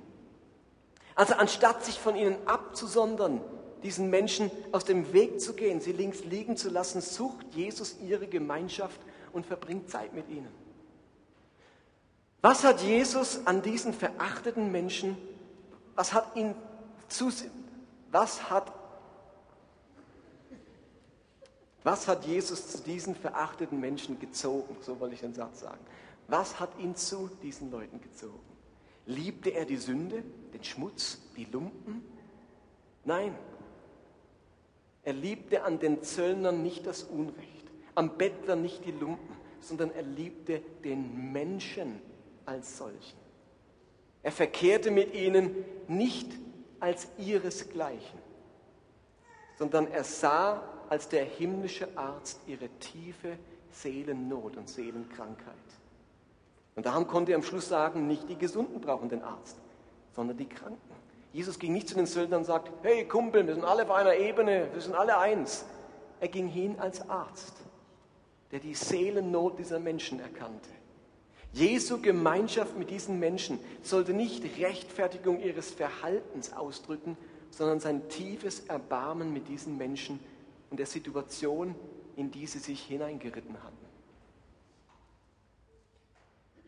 Also 1.15 1.35
anstatt 1.35 1.85
sich 1.85 1.97
von 1.97 2.17
ihnen 2.17 2.35
abzusondern, 2.47 3.39
diesen 3.81 4.09
Menschen 4.09 4.51
aus 4.73 4.83
dem 4.83 5.13
Weg 5.13 5.39
zu 5.39 5.53
gehen, 5.53 5.79
sie 5.79 5.93
links 5.93 6.25
liegen 6.25 6.57
zu 6.57 6.69
lassen, 6.69 6.99
sucht 6.99 7.53
Jesus 7.53 7.95
ihre 8.01 8.27
Gemeinschaft 8.27 8.99
und 9.31 9.45
verbringt 9.45 9.89
Zeit 9.89 10.13
mit 10.13 10.27
ihnen. 10.27 10.51
Was 12.41 12.65
hat 12.65 12.81
Jesus 12.81 13.45
an 13.45 13.61
diesen 13.61 13.93
verachteten 13.93 14.69
Menschen, 14.69 15.15
was 16.01 16.13
hat 16.13 16.35
ihn 16.35 16.55
zu, 17.09 17.31
was 18.09 18.49
hat 18.49 18.73
was 21.83 22.07
hat 22.07 22.25
Jesus 22.25 22.69
zu 22.69 22.79
diesen 22.79 23.13
verachteten 23.13 23.79
Menschen 23.79 24.19
gezogen? 24.19 24.75
So 24.81 24.99
wollte 24.99 25.13
ich 25.13 25.21
den 25.21 25.35
Satz 25.35 25.59
sagen. 25.59 25.83
Was 26.27 26.59
hat 26.59 26.71
ihn 26.79 26.95
zu 26.95 27.29
diesen 27.43 27.69
Leuten 27.69 28.01
gezogen? 28.01 28.39
Liebte 29.05 29.51
er 29.51 29.65
die 29.65 29.77
Sünde, 29.77 30.23
den 30.53 30.63
Schmutz, 30.63 31.19
die 31.37 31.45
Lumpen? 31.45 32.03
Nein. 33.05 33.35
Er 35.03 35.13
liebte 35.13 35.63
an 35.63 35.77
den 35.77 36.01
Zöllnern 36.01 36.63
nicht 36.63 36.87
das 36.87 37.03
Unrecht, 37.03 37.67
am 37.93 38.17
Bettler 38.17 38.55
nicht 38.55 38.85
die 38.85 38.91
Lumpen, 38.91 39.35
sondern 39.59 39.91
er 39.91 40.03
liebte 40.03 40.61
den 40.83 41.31
Menschen 41.31 42.01
als 42.47 42.79
solchen. 42.79 43.20
Er 44.23 44.31
verkehrte 44.31 44.91
mit 44.91 45.13
ihnen 45.13 45.55
nicht 45.87 46.31
als 46.79 47.07
ihresgleichen, 47.17 48.19
sondern 49.57 49.87
er 49.87 50.03
sah 50.03 50.63
als 50.89 51.07
der 51.09 51.25
himmlische 51.25 51.87
Arzt 51.95 52.41
ihre 52.47 52.69
tiefe 52.79 53.37
Seelennot 53.71 54.57
und 54.57 54.69
Seelenkrankheit. 54.69 55.55
Und 56.75 56.85
darum 56.85 57.07
konnte 57.07 57.31
er 57.31 57.37
am 57.37 57.43
Schluss 57.43 57.67
sagen, 57.67 58.07
nicht 58.07 58.29
die 58.29 58.37
Gesunden 58.37 58.81
brauchen 58.81 59.09
den 59.09 59.23
Arzt, 59.23 59.57
sondern 60.13 60.37
die 60.37 60.47
Kranken. 60.47 60.79
Jesus 61.33 61.59
ging 61.59 61.73
nicht 61.73 61.87
zu 61.87 61.95
den 61.95 62.05
Söldnern 62.05 62.39
und 62.39 62.45
sagt, 62.45 62.71
hey 62.83 63.07
Kumpel, 63.07 63.47
wir 63.47 63.53
sind 63.53 63.63
alle 63.63 63.83
auf 63.83 63.91
einer 63.91 64.15
Ebene, 64.15 64.67
wir 64.73 64.81
sind 64.81 64.95
alle 64.95 65.17
eins. 65.17 65.65
Er 66.19 66.27
ging 66.27 66.47
hin 66.47 66.77
als 66.79 67.09
Arzt, 67.09 67.53
der 68.51 68.59
die 68.59 68.75
Seelennot 68.75 69.57
dieser 69.57 69.79
Menschen 69.79 70.19
erkannte. 70.19 70.69
Jesu 71.53 72.01
Gemeinschaft 72.01 72.77
mit 72.77 72.89
diesen 72.89 73.19
Menschen 73.19 73.59
sollte 73.83 74.13
nicht 74.13 74.43
Rechtfertigung 74.57 75.41
ihres 75.41 75.71
Verhaltens 75.71 76.53
ausdrücken, 76.53 77.17
sondern 77.49 77.79
sein 77.79 78.07
tiefes 78.07 78.61
Erbarmen 78.61 79.33
mit 79.33 79.49
diesen 79.49 79.77
Menschen 79.77 80.19
und 80.69 80.77
der 80.77 80.85
Situation, 80.85 81.75
in 82.15 82.31
die 82.31 82.47
sie 82.47 82.59
sich 82.59 82.81
hineingeritten 82.83 83.61
hatten. 83.61 83.77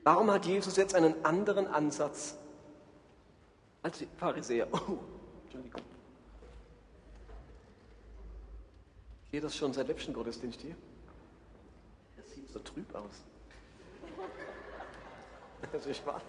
Warum 0.03 0.29
hat 0.31 0.45
Jesus 0.45 0.75
jetzt 0.75 0.95
einen 0.95 1.23
anderen 1.23 1.65
Ansatz 1.67 2.35
als 3.81 3.99
die 3.99 4.07
Pharisäer? 4.17 4.67
Oh, 4.73 4.97
Entschuldigung. 5.45 5.81
Geht 9.31 9.43
das 9.45 9.55
schon 9.55 9.71
seit 9.71 9.87
letzten 9.87 10.13
Gottesdienst 10.13 10.61
hier? 10.61 10.75
Das 12.17 12.29
sieht 12.33 12.49
so 12.49 12.59
trüb 12.59 12.93
aus. 12.93 13.23
Das 15.71 15.85
ist 15.85 16.05
wahr. 16.05 16.21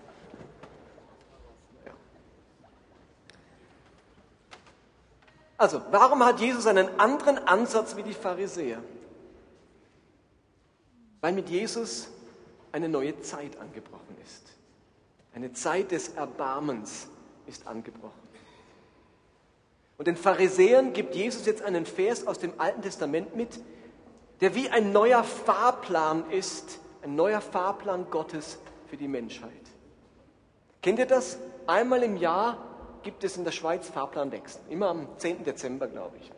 Also, 5.57 5.81
warum 5.91 6.25
hat 6.25 6.41
Jesus 6.41 6.67
einen 6.67 6.99
anderen 6.99 7.39
Ansatz 7.39 7.97
wie 7.97 8.03
die 8.03 8.13
Pharisäer? 8.13 8.83
Weil 11.21 11.33
mit 11.33 11.49
Jesus 11.49 12.09
eine 12.73 12.89
neue 12.89 13.21
Zeit 13.21 13.59
angebrochen 13.59 14.17
ist. 14.25 14.53
Eine 15.35 15.53
Zeit 15.53 15.93
des 15.93 16.09
Erbarmens 16.09 17.09
ist 17.47 17.67
angebrochen. 17.67 18.13
Und 19.97 20.09
den 20.09 20.17
Pharisäern 20.17 20.93
gibt 20.93 21.15
Jesus 21.15 21.47
jetzt 21.47 21.63
einen 21.63 21.87
Vers 21.87 22.27
aus 22.27 22.39
dem 22.39 22.61
Alten 22.61 22.83
Testament 22.83 23.37
mit, 23.37 23.61
der 24.41 24.55
wie 24.55 24.69
ein 24.69 24.93
neuer 24.93 25.23
Fahrplan 25.23 26.31
ist, 26.31 26.81
ein 27.03 27.15
neuer 27.15 27.41
Fahrplan 27.41 28.11
Gottes 28.11 28.59
für 28.95 28.99
die 28.99 29.09
Menschheit. 29.09 29.51
Kennt 30.81 31.01
ihr 31.01 31.07
das? 31.07 31.37
Einmal 31.67 32.05
im 32.05 32.17
Jahr 32.17 32.59
gibt 33.03 33.25
es 33.25 33.37
in 33.37 33.43
der 33.43 33.51
Schweiz 33.51 33.89
Fahrplanwechsel. 33.89 34.61
Immer 34.71 34.91
am 34.91 35.09
10. 35.19 35.43
Dezember, 35.43 35.89
glaube 35.89 36.17
ich. 36.19 36.31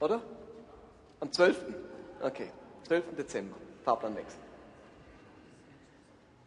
Oder? 0.00 0.22
Am 1.20 1.30
12. 1.30 1.62
Okay, 2.22 2.50
12. 2.86 3.16
Dezember, 3.18 3.54
Fahrplanwechsel. 3.84 4.40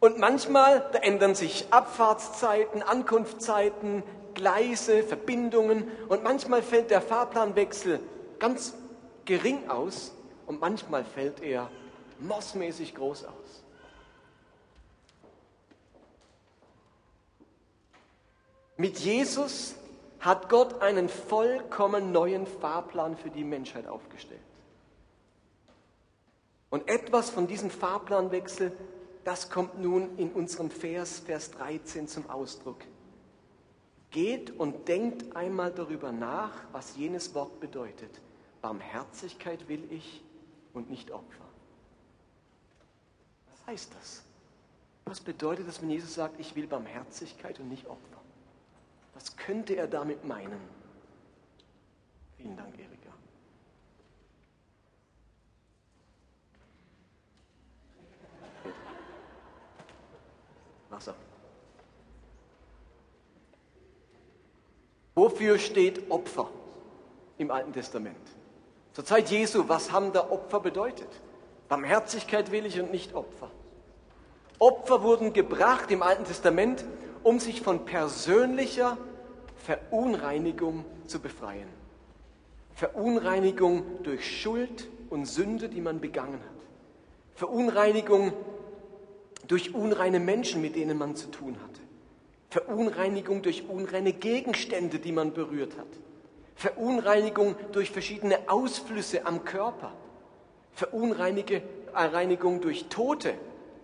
Und 0.00 0.18
manchmal, 0.18 0.84
da 0.90 0.98
ändern 0.98 1.36
sich 1.36 1.68
Abfahrtszeiten, 1.70 2.82
Ankunftszeiten, 2.82 4.02
Gleise, 4.34 5.04
Verbindungen 5.04 5.88
und 6.08 6.24
manchmal 6.24 6.62
fällt 6.62 6.90
der 6.90 7.00
Fahrplanwechsel 7.00 8.00
ganz 8.40 8.74
gering 9.24 9.70
aus 9.70 10.10
und 10.46 10.60
manchmal 10.60 11.04
fällt 11.04 11.40
er 11.40 11.70
mossmäßig 12.18 12.96
groß 12.96 13.26
aus. 13.26 13.65
Mit 18.76 18.98
Jesus 18.98 19.74
hat 20.20 20.48
Gott 20.48 20.82
einen 20.82 21.08
vollkommen 21.08 22.12
neuen 22.12 22.46
Fahrplan 22.46 23.16
für 23.16 23.30
die 23.30 23.44
Menschheit 23.44 23.86
aufgestellt. 23.86 24.40
Und 26.68 26.88
etwas 26.88 27.30
von 27.30 27.46
diesem 27.46 27.70
Fahrplanwechsel, 27.70 28.72
das 29.24 29.50
kommt 29.50 29.80
nun 29.80 30.18
in 30.18 30.30
unserem 30.32 30.70
Vers, 30.70 31.20
Vers 31.20 31.50
13 31.52 32.08
zum 32.08 32.28
Ausdruck. 32.28 32.82
Geht 34.10 34.50
und 34.58 34.88
denkt 34.88 35.36
einmal 35.36 35.72
darüber 35.72 36.12
nach, 36.12 36.52
was 36.72 36.96
jenes 36.96 37.34
Wort 37.34 37.60
bedeutet. 37.60 38.20
Barmherzigkeit 38.62 39.68
will 39.68 39.84
ich 39.90 40.22
und 40.74 40.90
nicht 40.90 41.10
Opfer. 41.12 41.44
Was 43.50 43.66
heißt 43.66 43.94
das? 43.98 44.22
Was 45.04 45.20
bedeutet 45.20 45.68
das, 45.68 45.80
wenn 45.80 45.90
Jesus 45.90 46.14
sagt, 46.14 46.40
ich 46.40 46.54
will 46.56 46.66
Barmherzigkeit 46.66 47.58
und 47.60 47.68
nicht 47.68 47.86
Opfer? 47.86 48.25
Was 49.16 49.34
könnte 49.34 49.74
er 49.74 49.86
damit 49.86 50.24
meinen? 50.24 50.60
Vielen 52.36 52.54
Dank, 52.54 52.78
Erika. 52.78 53.10
Also, 60.90 61.14
wofür 65.14 65.58
steht 65.58 66.10
Opfer 66.10 66.50
im 67.38 67.50
Alten 67.50 67.72
Testament? 67.72 68.16
Zur 68.92 69.06
Zeit 69.06 69.30
Jesu, 69.30 69.66
was 69.66 69.92
haben 69.92 70.12
da 70.12 70.30
Opfer 70.30 70.60
bedeutet? 70.60 71.08
Barmherzigkeit 71.68 72.52
will 72.52 72.66
ich 72.66 72.78
und 72.78 72.90
nicht 72.90 73.14
Opfer. 73.14 73.50
Opfer 74.58 75.02
wurden 75.02 75.32
gebracht 75.32 75.90
im 75.90 76.02
Alten 76.02 76.24
Testament, 76.24 76.84
um 77.26 77.40
sich 77.40 77.60
von 77.60 77.84
persönlicher 77.84 78.96
Verunreinigung 79.56 80.84
zu 81.08 81.18
befreien. 81.18 81.68
Verunreinigung 82.72 83.82
durch 84.04 84.40
Schuld 84.40 84.86
und 85.10 85.26
Sünde, 85.26 85.68
die 85.68 85.80
man 85.80 86.00
begangen 86.00 86.34
hat. 86.34 86.66
Verunreinigung 87.34 88.32
durch 89.48 89.74
unreine 89.74 90.20
Menschen, 90.20 90.62
mit 90.62 90.76
denen 90.76 90.98
man 90.98 91.16
zu 91.16 91.28
tun 91.28 91.56
hatte. 91.60 91.80
Verunreinigung 92.48 93.42
durch 93.42 93.68
unreine 93.68 94.12
Gegenstände, 94.12 95.00
die 95.00 95.10
man 95.10 95.32
berührt 95.32 95.76
hat. 95.76 95.88
Verunreinigung 96.54 97.56
durch 97.72 97.90
verschiedene 97.90 98.38
Ausflüsse 98.46 99.26
am 99.26 99.44
Körper. 99.44 99.92
Verunreinigung 100.74 102.60
durch 102.60 102.84
Tote, 102.84 103.34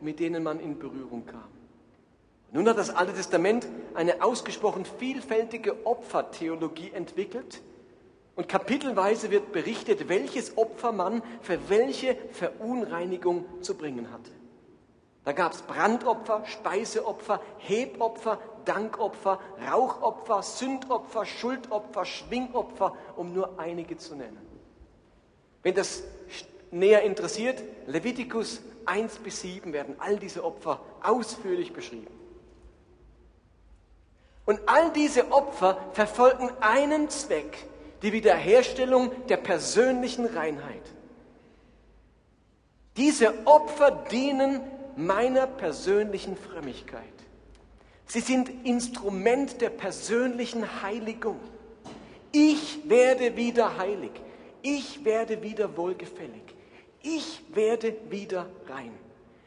mit 0.00 0.20
denen 0.20 0.44
man 0.44 0.60
in 0.60 0.78
Berührung 0.78 1.26
kam. 1.26 1.61
Nun 2.52 2.68
hat 2.68 2.76
das 2.76 2.90
Alte 2.90 3.14
Testament 3.14 3.66
eine 3.94 4.22
ausgesprochen 4.22 4.84
vielfältige 4.84 5.86
Opfertheologie 5.86 6.92
entwickelt 6.92 7.62
und 8.36 8.48
kapitelweise 8.48 9.30
wird 9.30 9.52
berichtet, 9.52 10.08
welches 10.08 10.58
Opfer 10.58 10.92
man 10.92 11.22
für 11.40 11.70
welche 11.70 12.16
Verunreinigung 12.32 13.46
zu 13.62 13.74
bringen 13.74 14.10
hatte. 14.10 14.30
Da 15.24 15.32
gab 15.32 15.52
es 15.52 15.62
Brandopfer, 15.62 16.44
Speiseopfer, 16.44 17.40
Hebopfer, 17.58 18.38
Dankopfer, 18.64 19.40
Rauchopfer, 19.70 20.42
Sündopfer, 20.42 21.24
Schuldopfer, 21.24 22.04
Schwingopfer, 22.04 22.96
um 23.16 23.32
nur 23.32 23.58
einige 23.58 23.96
zu 23.96 24.14
nennen. 24.14 24.38
Wenn 25.62 25.74
das 25.74 26.02
näher 26.70 27.02
interessiert, 27.02 27.62
Levitikus 27.86 28.62
1 28.84 29.18
bis 29.18 29.40
7 29.40 29.72
werden 29.72 29.94
all 29.98 30.18
diese 30.18 30.44
Opfer 30.44 30.80
ausführlich 31.02 31.72
beschrieben. 31.72 32.21
Und 34.44 34.60
all 34.66 34.90
diese 34.92 35.30
Opfer 35.30 35.78
verfolgen 35.92 36.50
einen 36.60 37.08
Zweck, 37.10 37.66
die 38.02 38.12
Wiederherstellung 38.12 39.10
der 39.28 39.36
persönlichen 39.36 40.26
Reinheit. 40.26 40.82
Diese 42.96 43.46
Opfer 43.46 43.90
dienen 44.10 44.60
meiner 44.96 45.46
persönlichen 45.46 46.36
Frömmigkeit. 46.36 47.02
Sie 48.06 48.20
sind 48.20 48.66
Instrument 48.66 49.60
der 49.60 49.70
persönlichen 49.70 50.82
Heiligung. 50.82 51.40
Ich 52.32 52.88
werde 52.88 53.36
wieder 53.36 53.78
heilig. 53.78 54.10
Ich 54.60 55.04
werde 55.04 55.42
wieder 55.42 55.76
wohlgefällig. 55.76 56.42
Ich 57.02 57.42
werde 57.54 57.96
wieder 58.10 58.48
rein. 58.68 58.92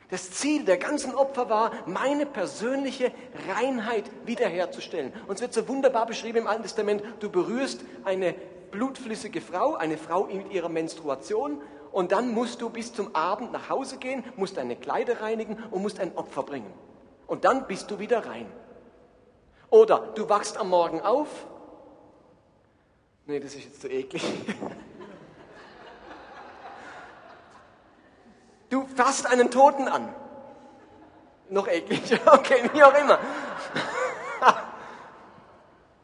Das 0.10 0.32
Ziel 0.32 0.66
der 0.66 0.78
ganzen 0.78 1.16
Opfer 1.16 1.50
war, 1.50 1.72
meine 1.88 2.26
persönliche 2.26 3.12
Reinheit 3.50 4.10
wiederherzustellen. 4.26 5.12
Und 5.28 5.36
es 5.36 5.42
wird 5.42 5.54
so 5.54 5.68
wunderbar 5.68 6.06
beschrieben 6.06 6.40
im 6.40 6.48
Alten 6.48 6.64
Testament, 6.64 7.04
du 7.20 7.30
berührst 7.30 7.82
eine 8.04 8.36
blutflüssige 8.72 9.42
Frau, 9.42 9.76
eine 9.76 9.98
Frau 9.98 10.26
mit 10.26 10.52
ihrer 10.52 10.70
Menstruation, 10.70 11.62
und 11.92 12.12
dann 12.12 12.34
musst 12.34 12.62
du 12.62 12.70
bis 12.70 12.92
zum 12.92 13.16
Abend 13.16 13.54
nach 13.54 13.70
Hause 13.70 13.98
gehen, 13.98 14.24
musst 14.36 14.58
deine 14.58 14.76
Kleider 14.76 15.22
reinigen 15.22 15.64
und 15.72 15.82
musst 15.82 16.02
ein 16.02 16.16
Opfer 16.18 16.44
bringen. 16.44 16.72
Und 17.26 17.46
dann 17.46 17.68
bist 17.68 17.90
du 17.90 18.00
wieder 18.00 18.26
rein. 18.26 18.48
Oder 19.70 20.12
du 20.14 20.28
wachst 20.28 20.58
am 20.58 20.70
Morgen 20.70 21.00
auf. 21.00 21.30
Nee, 23.26 23.40
das 23.40 23.56
ist 23.56 23.64
jetzt 23.64 23.82
zu 23.82 23.90
eklig. 23.90 24.24
fasst 28.96 29.28
einen 29.28 29.52
Toten 29.52 29.88
an. 29.88 30.14
Noch 31.50 31.68
eklig, 31.68 32.02
okay, 32.26 32.70
wie 32.74 32.84
auch 32.84 32.98
immer. 32.98 33.20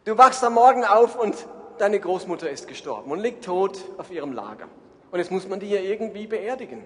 Du 0.04 0.18
wachst 0.18 0.44
am 0.44 0.56
Morgen 0.56 0.84
auf 0.84 1.16
und 1.16 1.36
deine 1.78 2.00
Großmutter 2.00 2.50
ist 2.50 2.68
gestorben 2.68 3.12
und 3.12 3.20
liegt 3.20 3.46
tot 3.46 3.78
auf 4.00 4.10
ihrem 4.10 4.34
Lager. 4.34 4.68
Und 5.12 5.20
jetzt 5.20 5.30
muss 5.30 5.48
man 5.48 5.60
die 5.60 5.70
ja 5.70 5.80
irgendwie 5.80 6.26
beerdigen. 6.26 6.84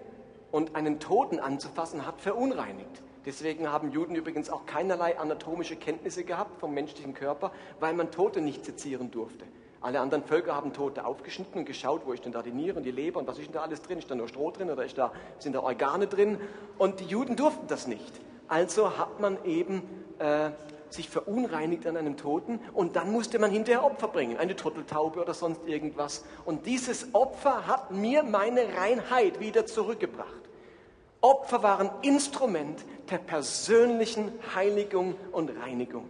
Und 0.52 0.76
einen 0.76 1.00
Toten 1.00 1.40
anzufassen 1.40 2.06
hat 2.06 2.20
verunreinigt. 2.20 3.02
Deswegen 3.26 3.72
haben 3.72 3.92
Juden 3.92 4.16
übrigens 4.16 4.50
auch 4.50 4.66
keinerlei 4.66 5.18
anatomische 5.18 5.78
Kenntnisse 5.78 6.26
gehabt 6.26 6.60
vom 6.60 6.74
menschlichen 6.74 7.14
Körper, 7.14 7.52
weil 7.80 7.94
man 7.94 8.12
Tote 8.12 8.42
nicht 8.42 8.66
sezieren 8.66 9.12
durfte. 9.12 9.46
Alle 9.86 10.00
anderen 10.00 10.24
Völker 10.24 10.56
haben 10.56 10.74
Tote 10.74 11.06
aufgeschnitten 11.06 11.60
und 11.60 11.66
geschaut, 11.66 12.02
wo 12.06 12.14
ist 12.14 12.26
denn 12.26 12.32
da 12.32 12.42
die 12.42 12.50
Niere 12.50 12.78
und 12.78 12.84
die 12.86 12.92
Leber 12.92 13.20
und 13.20 13.28
was 13.28 13.38
ist 13.38 13.46
denn 13.46 13.54
da 13.54 13.62
alles 13.62 13.84
drin? 13.84 14.00
Ist 14.00 14.10
da 14.10 14.16
nur 14.16 14.28
Stroh 14.28 14.50
drin 14.50 14.72
oder 14.72 14.84
ist 14.84 14.98
da, 14.98 15.12
sind 15.38 15.54
da 15.54 15.60
Organe 15.60 16.08
drin? 16.08 16.40
Und 16.80 17.02
die 17.02 17.06
Juden 17.06 17.36
durften 17.36 17.68
das 17.68 17.86
nicht. 17.86 18.20
Also 18.48 18.98
hat 18.98 19.20
man 19.20 19.38
eben 19.46 19.84
äh, 20.18 20.50
sich 20.90 21.08
verunreinigt 21.08 21.86
an 21.86 21.98
einem 21.98 22.18
Toten 22.18 22.60
und 22.74 22.96
dann 22.96 23.12
musste 23.12 23.38
man 23.38 23.52
hinterher 23.52 23.86
Opfer 23.86 24.08
bringen, 24.08 24.38
eine 24.38 24.56
Turteltaube 24.56 25.22
oder 25.22 25.36
sonst 25.36 25.62
irgendwas. 25.68 26.26
Und 26.46 26.66
dieses 26.66 27.14
Opfer 27.14 27.68
hat 27.68 27.92
mir 27.92 28.24
meine 28.24 28.62
Reinheit 28.76 29.40
wieder 29.40 29.68
zurückgebracht. 29.68 30.50
Opfer 31.22 31.62
waren 31.62 31.92
Instrument 32.02 32.84
der 33.12 33.20
persönlichen 33.20 34.32
Heiligung 34.56 35.14
und 35.32 35.52
Reinigung. 35.62 36.10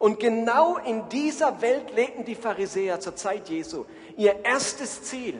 Und 0.00 0.18
genau 0.18 0.78
in 0.78 1.10
dieser 1.10 1.60
Welt 1.60 1.94
lebten 1.94 2.24
die 2.24 2.34
Pharisäer 2.34 3.00
zur 3.00 3.16
Zeit 3.16 3.50
Jesu. 3.50 3.84
Ihr 4.16 4.46
erstes 4.46 5.02
Ziel 5.02 5.38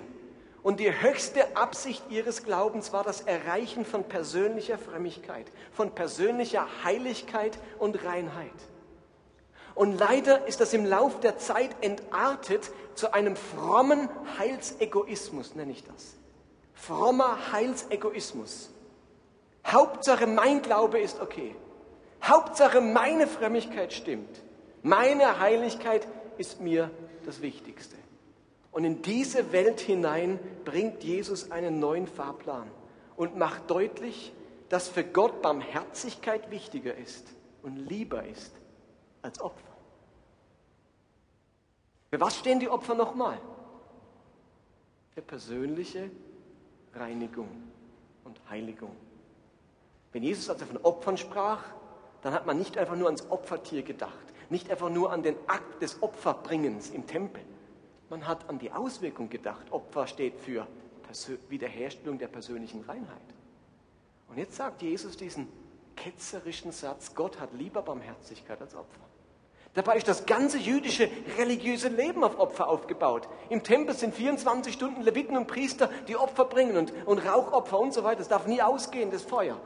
und 0.63 0.81
die 0.81 1.01
höchste 1.01 1.57
Absicht 1.57 2.05
ihres 2.11 2.45
Glaubens 2.45 2.93
war 2.93 3.03
das 3.03 3.23
Erreichen 3.23 3.87
von 3.87 4.05
persönlicher 4.05 4.77
Frömmigkeit, 4.77 5.47
von 5.73 5.93
persönlicher 5.93 6.67
Heiligkeit 6.85 7.59
und 7.79 8.05
Reinheit. 8.05 8.53
Und 9.75 9.99
leider 9.99 10.47
ist 10.47 10.61
das 10.61 10.75
im 10.75 10.85
Lauf 10.85 11.21
der 11.21 11.39
Zeit 11.39 11.71
entartet 11.81 12.71
zu 12.95 13.15
einem 13.15 13.37
frommen 13.37 14.11
Heilsegoismus, 14.39 15.55
nenne 15.55 15.73
ich 15.73 15.85
das. 15.85 16.17
Frommer 16.75 17.51
Heilsegoismus. 17.51 18.69
Hauptsache 19.67 20.27
mein 20.27 20.61
Glaube 20.61 21.01
ist 21.01 21.19
okay. 21.23 21.57
Hauptsache 22.23 22.83
meine 22.83 23.27
Frömmigkeit 23.27 23.95
stimmt. 23.95 24.43
Meine 24.83 25.39
Heiligkeit 25.39 26.07
ist 26.39 26.61
mir 26.61 26.91
das 27.25 27.43
Wichtigste. 27.43 27.97
Und 28.73 28.85
in 28.85 29.03
diese 29.03 29.53
Welt 29.53 29.81
hinein 29.81 30.39
bringt 30.65 31.03
Jesus 31.03 31.51
einen 31.51 31.81
neuen 31.81 32.07
Fahrplan 32.07 32.71
und 33.17 33.37
macht 33.37 33.69
deutlich, 33.71 34.33
dass 34.69 34.89
für 34.89 35.05
Gott 35.05 35.43
Barmherzigkeit 35.43 36.51
wichtiger 36.51 36.95
ist 36.95 37.27
und 37.63 37.77
lieber 37.77 38.25
ist 38.25 38.55
als 39.23 39.41
Opfer. 39.41 39.67
Für 42.11 42.21
was 42.21 42.39
stehen 42.39 42.61
die 42.61 42.69
Opfer 42.69 42.95
nochmal? 42.95 43.39
Für 45.15 45.23
persönliche 45.23 46.11
Reinigung 46.95 47.49
und 48.25 48.41
Heiligung. 48.49 48.95
Wenn 50.13 50.23
Jesus 50.23 50.49
also 50.49 50.65
von 50.65 50.79
Opfern 50.79 51.17
sprach, 51.17 51.63
dann 52.23 52.33
hat 52.33 52.47
man 52.47 52.59
nicht 52.59 52.79
einfach 52.79 52.97
nur 52.97 53.07
ans 53.07 53.29
Opfertier 53.31 53.83
gedacht, 53.83 54.30
nicht 54.51 54.71
einfach 54.71 54.91
nur 54.91 55.13
an 55.13 55.23
den 55.23 55.37
Akt 55.47 55.83
des 55.83 56.03
Opferbringens 56.03 56.91
im 56.91 57.07
Tempel. 57.07 57.43
Man 58.09 58.27
hat 58.27 58.49
an 58.49 58.59
die 58.59 58.73
Auswirkung 58.73 59.31
gedacht. 59.31 59.71
Opfer 59.71 60.07
steht 60.07 60.41
für 60.41 60.67
Wiederherstellung 61.49 62.19
der 62.19 62.29
persönlichen 62.29 62.83
Reinheit. 62.83 63.21
Und 64.29 64.39
jetzt 64.39 64.57
sagt 64.57 64.83
Jesus 64.83 65.17
diesen 65.17 65.49
ketzerischen 65.97 66.73
Satz, 66.73 67.15
Gott 67.15 67.41
hat 67.41 67.53
lieber 67.53 67.83
Barmherzigkeit 67.83 68.61
als 68.61 68.75
Opfer. 68.75 69.01
Dabei 69.75 69.97
ist 69.97 70.09
das 70.09 70.27
ganze 70.27 70.59
jüdische 70.59 71.09
religiöse 71.39 71.89
Leben 71.89 72.25
auf 72.25 72.41
Opfer 72.41 72.69
aufgebaut. 72.69 73.29
Im 73.51 73.63
Tempel 73.63 73.95
sind 73.95 74.15
24 74.15 74.75
Stunden 74.75 75.03
Leviten 75.03 75.37
und 75.37 75.47
Priester, 75.47 75.89
die 76.09 76.17
Opfer 76.17 76.45
bringen 76.45 76.77
und, 76.77 76.93
und 77.07 77.19
Rauchopfer 77.19 77.79
und 77.79 77.95
so 77.95 78.03
weiter. 78.03 78.19
Das 78.19 78.29
darf 78.29 78.47
nie 78.47 78.63
ausgehen, 78.63 79.13
das 79.13 79.23
Feuer. 79.23 79.61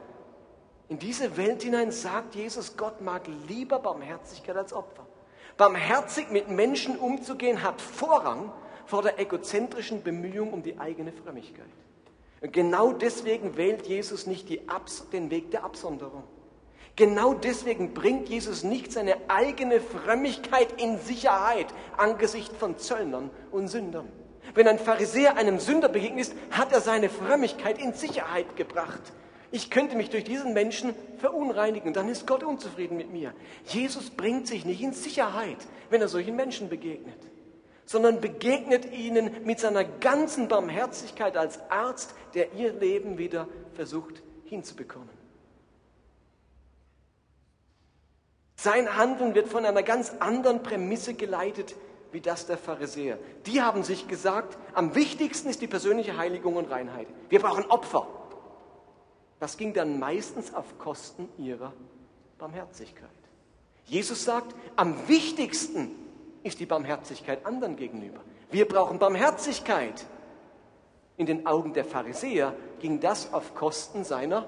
In 0.88 0.98
diese 0.98 1.36
Welt 1.36 1.62
hinein 1.62 1.90
sagt 1.92 2.34
Jesus, 2.34 2.76
Gott 2.76 3.00
mag 3.00 3.22
lieber 3.48 3.78
Barmherzigkeit 3.78 4.56
als 4.56 4.72
Opfer. 4.72 5.06
Barmherzig 5.56 6.30
mit 6.30 6.48
Menschen 6.48 6.98
umzugehen 6.98 7.62
hat 7.62 7.80
Vorrang 7.80 8.52
vor 8.84 9.02
der 9.02 9.18
egozentrischen 9.18 10.02
Bemühung 10.02 10.52
um 10.52 10.62
die 10.62 10.78
eigene 10.78 11.12
Frömmigkeit. 11.12 11.64
Und 12.42 12.52
genau 12.52 12.92
deswegen 12.92 13.56
wählt 13.56 13.86
Jesus 13.86 14.26
nicht 14.26 14.48
den 14.50 15.30
Weg 15.30 15.50
der 15.52 15.64
Absonderung. 15.64 16.24
Genau 16.96 17.32
deswegen 17.32 17.94
bringt 17.94 18.28
Jesus 18.28 18.62
nicht 18.62 18.92
seine 18.92 19.16
eigene 19.28 19.80
Frömmigkeit 19.80 20.80
in 20.80 20.98
Sicherheit 20.98 21.66
angesichts 21.96 22.54
von 22.56 22.76
Zöllnern 22.76 23.30
und 23.50 23.68
Sündern. 23.68 24.08
Wenn 24.54 24.68
ein 24.68 24.78
Pharisäer 24.78 25.36
einem 25.36 25.58
Sünder 25.58 25.88
begegnet 25.88 26.28
ist, 26.28 26.36
hat 26.50 26.72
er 26.72 26.82
seine 26.82 27.08
Frömmigkeit 27.08 27.78
in 27.78 27.94
Sicherheit 27.94 28.54
gebracht 28.56 29.12
Ich 29.54 29.70
könnte 29.70 29.94
mich 29.94 30.10
durch 30.10 30.24
diesen 30.24 30.52
Menschen 30.52 30.96
verunreinigen 31.18 31.92
dann 31.92 32.08
ist 32.08 32.26
Gott 32.26 32.42
unzufrieden 32.42 32.96
mit 32.96 33.12
mir. 33.12 33.32
Jesus 33.66 34.10
bringt 34.10 34.48
sich 34.48 34.64
nicht 34.64 34.80
in 34.80 34.92
Sicherheit, 34.92 35.58
wenn 35.90 36.00
er 36.00 36.08
solchen 36.08 36.34
Menschen 36.34 36.68
begegnet, 36.68 37.14
sondern 37.84 38.20
begegnet 38.20 38.92
ihnen 38.92 39.44
mit 39.44 39.60
seiner 39.60 39.84
ganzen 39.84 40.48
Barmherzigkeit 40.48 41.36
als 41.36 41.60
Arzt, 41.70 42.16
der 42.34 42.52
ihr 42.54 42.72
Leben 42.72 43.16
wieder 43.16 43.46
versucht 43.74 44.24
hinzubekommen. 44.46 45.08
Sein 48.56 48.96
Handeln 48.96 49.36
wird 49.36 49.46
von 49.46 49.64
einer 49.64 49.84
ganz 49.84 50.14
anderen 50.18 50.64
Prämisse 50.64 51.14
geleitet 51.14 51.76
wie 52.10 52.20
das 52.20 52.46
der 52.46 52.58
Pharisäer. 52.58 53.20
Die 53.46 53.62
haben 53.62 53.84
sich 53.84 54.08
gesagt, 54.08 54.58
am 54.72 54.96
wichtigsten 54.96 55.48
ist 55.48 55.62
die 55.62 55.68
persönliche 55.68 56.16
Heiligung 56.16 56.56
und 56.56 56.72
Reinheit. 56.72 57.06
Wir 57.28 57.38
brauchen 57.38 57.66
Opfer. 57.66 58.08
Das 59.40 59.56
ging 59.56 59.72
dann 59.72 59.98
meistens 59.98 60.54
auf 60.54 60.78
Kosten 60.78 61.28
ihrer 61.38 61.72
Barmherzigkeit. 62.38 63.10
Jesus 63.86 64.24
sagt, 64.24 64.54
am 64.76 65.08
wichtigsten 65.08 65.90
ist 66.42 66.60
die 66.60 66.66
Barmherzigkeit 66.66 67.44
anderen 67.44 67.76
gegenüber. 67.76 68.20
Wir 68.50 68.66
brauchen 68.66 68.98
Barmherzigkeit. 68.98 70.06
In 71.16 71.26
den 71.26 71.46
Augen 71.46 71.72
der 71.74 71.84
Pharisäer 71.84 72.54
ging 72.80 73.00
das 73.00 73.32
auf 73.32 73.54
Kosten 73.54 74.04
seiner 74.04 74.46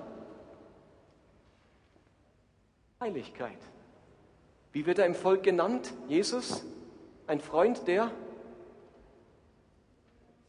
Heiligkeit. 3.01 3.59
Wie 4.73 4.85
wird 4.85 4.99
er 4.99 5.07
im 5.07 5.15
Volk 5.15 5.43
genannt? 5.43 5.93
Jesus, 6.09 6.65
ein 7.27 7.41
Freund 7.41 7.87
der 7.87 8.11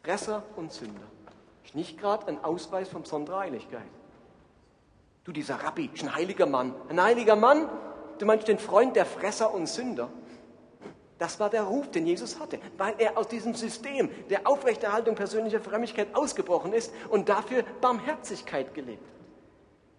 Fresser 0.03 0.43
und 0.55 0.71
Sünder. 0.71 1.01
Ist 1.65 1.75
nicht 1.75 1.97
gerade 1.99 2.27
ein 2.27 2.43
Ausweis 2.43 2.89
von 2.89 3.01
besonderer 3.03 3.39
Heiligkeit. 3.39 3.87
Du, 5.27 5.33
dieser 5.33 5.55
Rabbi, 5.55 5.89
ist 5.93 6.03
ein 6.03 6.15
heiliger 6.15 6.45
Mann. 6.45 6.73
Ein 6.87 7.03
heiliger 7.03 7.35
Mann? 7.35 7.67
Du 8.17 8.25
meinst 8.25 8.47
den 8.47 8.59
Freund 8.59 8.95
der 8.95 9.05
Fresser 9.05 9.53
und 9.53 9.67
Sünder? 9.67 10.09
Das 11.17 11.37
war 11.41 11.49
der 11.49 11.63
Ruf, 11.63 11.91
den 11.91 12.07
Jesus 12.07 12.39
hatte, 12.39 12.59
weil 12.77 12.95
er 12.97 13.17
aus 13.17 13.27
diesem 13.27 13.53
System 13.53 14.09
der 14.29 14.47
Aufrechterhaltung 14.47 15.15
persönlicher 15.15 15.59
Frömmigkeit 15.59 16.15
ausgebrochen 16.15 16.71
ist 16.71 16.93
und 17.09 17.27
dafür 17.27 17.63
Barmherzigkeit 17.81 18.73
gelebt 18.73 19.05
hat. 19.05 19.15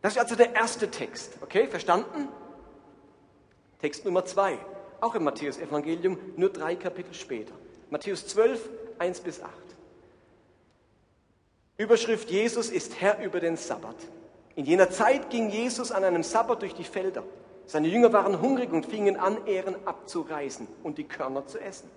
Das 0.00 0.12
ist 0.14 0.18
also 0.18 0.34
der 0.34 0.54
erste 0.54 0.90
Text. 0.90 1.34
Okay, 1.42 1.66
verstanden? 1.66 2.28
Text 3.82 4.06
Nummer 4.06 4.24
zwei, 4.24 4.58
auch 5.02 5.14
im 5.14 5.24
Matthäus-Evangelium, 5.24 6.18
nur 6.36 6.48
drei 6.48 6.74
Kapitel 6.74 7.12
später. 7.12 7.52
Matthäus 7.90 8.26
12, 8.28 8.66
1 8.98 9.20
bis 9.20 9.42
8. 9.42 9.52
Überschrift 11.76 12.30
Jesus 12.30 12.70
ist 12.70 12.98
Herr 12.98 13.22
über 13.22 13.40
den 13.40 13.58
Sabbat. 13.58 13.96
In 14.58 14.64
jener 14.64 14.90
Zeit 14.90 15.30
ging 15.30 15.50
Jesus 15.50 15.92
an 15.92 16.02
einem 16.02 16.24
Sabbat 16.24 16.62
durch 16.62 16.74
die 16.74 16.82
Felder. 16.82 17.22
Seine 17.66 17.86
Jünger 17.86 18.12
waren 18.12 18.40
hungrig 18.40 18.72
und 18.72 18.86
fingen 18.86 19.16
an, 19.16 19.46
Ehren 19.46 19.76
abzureißen 19.84 20.66
und 20.82 20.98
die 20.98 21.04
Körner 21.04 21.46
zu 21.46 21.60
essen. 21.60 21.88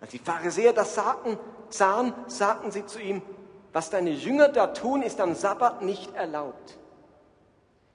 Als 0.00 0.10
die 0.12 0.18
Pharisäer 0.18 0.72
das 0.72 0.94
sagten, 0.94 1.36
sahen, 1.68 2.14
sagten 2.26 2.70
sie 2.70 2.86
zu 2.86 3.02
ihm, 3.02 3.20
was 3.74 3.90
deine 3.90 4.12
Jünger 4.12 4.48
da 4.48 4.68
tun, 4.68 5.02
ist 5.02 5.20
am 5.20 5.34
Sabbat 5.34 5.82
nicht 5.82 6.14
erlaubt. 6.14 6.78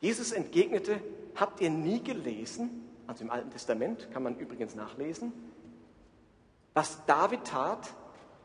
Jesus 0.01 0.33
entgegnete, 0.33 1.01
habt 1.35 1.59
ihr 1.59 1.71
nie 1.71 2.03
gelesen, 2.03 2.87
also 3.07 3.23
im 3.23 3.31
Alten 3.31 3.49
Testament, 3.49 4.11
kann 4.13 4.21
man 4.21 4.37
übrigens 4.37 4.75
nachlesen, 4.75 5.33
was 6.75 7.03
David 7.07 7.43
tat, 7.45 7.89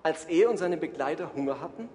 als 0.02 0.24
er 0.24 0.48
und 0.48 0.56
seine 0.56 0.78
Begleiter 0.78 1.34
Hunger 1.34 1.60
hatten, 1.60 1.90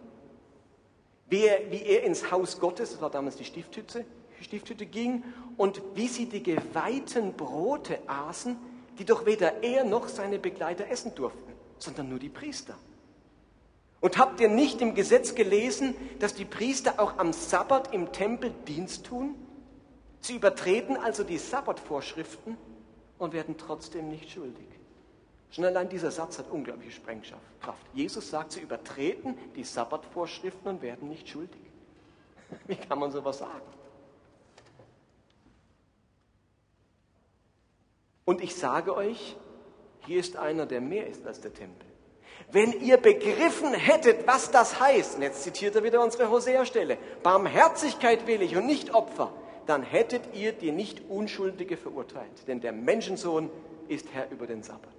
wie 1.27 1.45
er, 1.45 1.71
wie 1.71 1.81
er 1.81 2.03
ins 2.03 2.31
Haus 2.31 2.59
Gottes, 2.59 2.91
das 2.91 3.01
war 3.01 3.09
damals 3.09 3.35
die 3.35 3.45
Stifthütte, 3.45 4.05
Stifthütte 4.41 4.85
ging 4.85 5.23
und 5.57 5.81
wie 5.95 6.07
sie 6.07 6.27
die 6.27 6.43
geweihten 6.43 7.33
Brote 7.33 7.99
aßen, 8.07 8.57
die 8.99 9.05
doch 9.05 9.25
weder 9.25 9.63
er 9.63 9.83
noch 9.83 10.07
seine 10.07 10.39
Begleiter 10.39 10.89
essen 10.89 11.15
durften, 11.15 11.53
sondern 11.79 12.09
nur 12.09 12.19
die 12.19 12.29
Priester. 12.29 12.77
Und 14.01 14.17
habt 14.17 14.39
ihr 14.39 14.49
nicht 14.49 14.81
im 14.81 14.93
Gesetz 14.93 15.33
gelesen, 15.33 15.95
dass 16.19 16.35
die 16.35 16.45
Priester 16.45 16.99
auch 16.99 17.17
am 17.17 17.33
Sabbat 17.33 17.93
im 17.93 18.11
Tempel 18.11 18.53
Dienst 18.67 19.05
tun? 19.05 19.35
Sie 20.21 20.35
übertreten 20.35 20.95
also 20.97 21.23
die 21.23 21.38
Sabbatvorschriften 21.38 22.57
und 23.17 23.33
werden 23.33 23.57
trotzdem 23.57 24.09
nicht 24.09 24.29
schuldig. 24.29 24.67
Schon 25.51 25.65
allein 25.65 25.88
dieser 25.88 26.12
Satz 26.12 26.38
hat 26.38 26.49
unglaubliche 26.49 26.91
Sprengkraft. 26.91 27.86
Jesus 27.93 28.29
sagt, 28.29 28.51
sie 28.51 28.60
übertreten 28.60 29.38
die 29.55 29.63
Sabbatvorschriften 29.63 30.67
und 30.67 30.81
werden 30.81 31.08
nicht 31.08 31.29
schuldig. 31.29 31.62
Wie 32.67 32.75
kann 32.75 32.99
man 32.99 33.12
sowas 33.12 33.38
sagen? 33.38 33.62
Und 38.25 38.41
ich 38.41 38.55
sage 38.55 38.95
euch, 38.95 39.38
hier 39.99 40.19
ist 40.19 40.36
einer, 40.36 40.65
der 40.65 40.81
mehr 40.81 41.08
ist 41.08 41.25
als 41.25 41.41
der 41.41 41.53
Tempel. 41.53 41.88
Wenn 42.51 42.73
ihr 42.81 42.97
begriffen 42.97 43.73
hättet, 43.73 44.27
was 44.27 44.51
das 44.51 44.79
heißt, 44.79 45.15
und 45.15 45.21
jetzt 45.21 45.43
zitiert 45.43 45.75
er 45.75 45.84
wieder 45.84 46.03
unsere 46.03 46.29
Hosea-Stelle, 46.29 46.97
Barmherzigkeit 47.23 48.27
will 48.27 48.41
ich 48.41 48.55
und 48.55 48.65
nicht 48.65 48.93
Opfer, 48.93 49.31
dann 49.65 49.84
hättet 49.84 50.36
ihr 50.36 50.51
die 50.53 50.71
nicht 50.71 51.10
Unschuldige 51.10 51.77
verurteilt, 51.77 52.47
denn 52.47 52.62
der 52.62 52.71
Menschensohn 52.71 53.49
ist 53.88 54.08
Herr 54.13 54.29
über 54.31 54.47
den 54.47 54.63
Sabbat. 54.63 54.93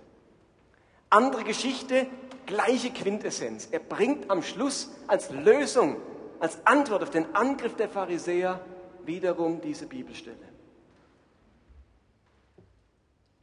Andere 1.10 1.44
Geschichte, 1.44 2.06
gleiche 2.46 2.90
Quintessenz. 2.90 3.68
Er 3.70 3.80
bringt 3.80 4.30
am 4.30 4.42
Schluss 4.42 4.90
als 5.06 5.30
Lösung, 5.30 5.96
als 6.40 6.64
Antwort 6.66 7.02
auf 7.02 7.10
den 7.10 7.34
Angriff 7.34 7.76
der 7.76 7.88
Pharisäer 7.88 8.60
wiederum 9.04 9.60
diese 9.60 9.86
Bibelstelle. 9.86 10.36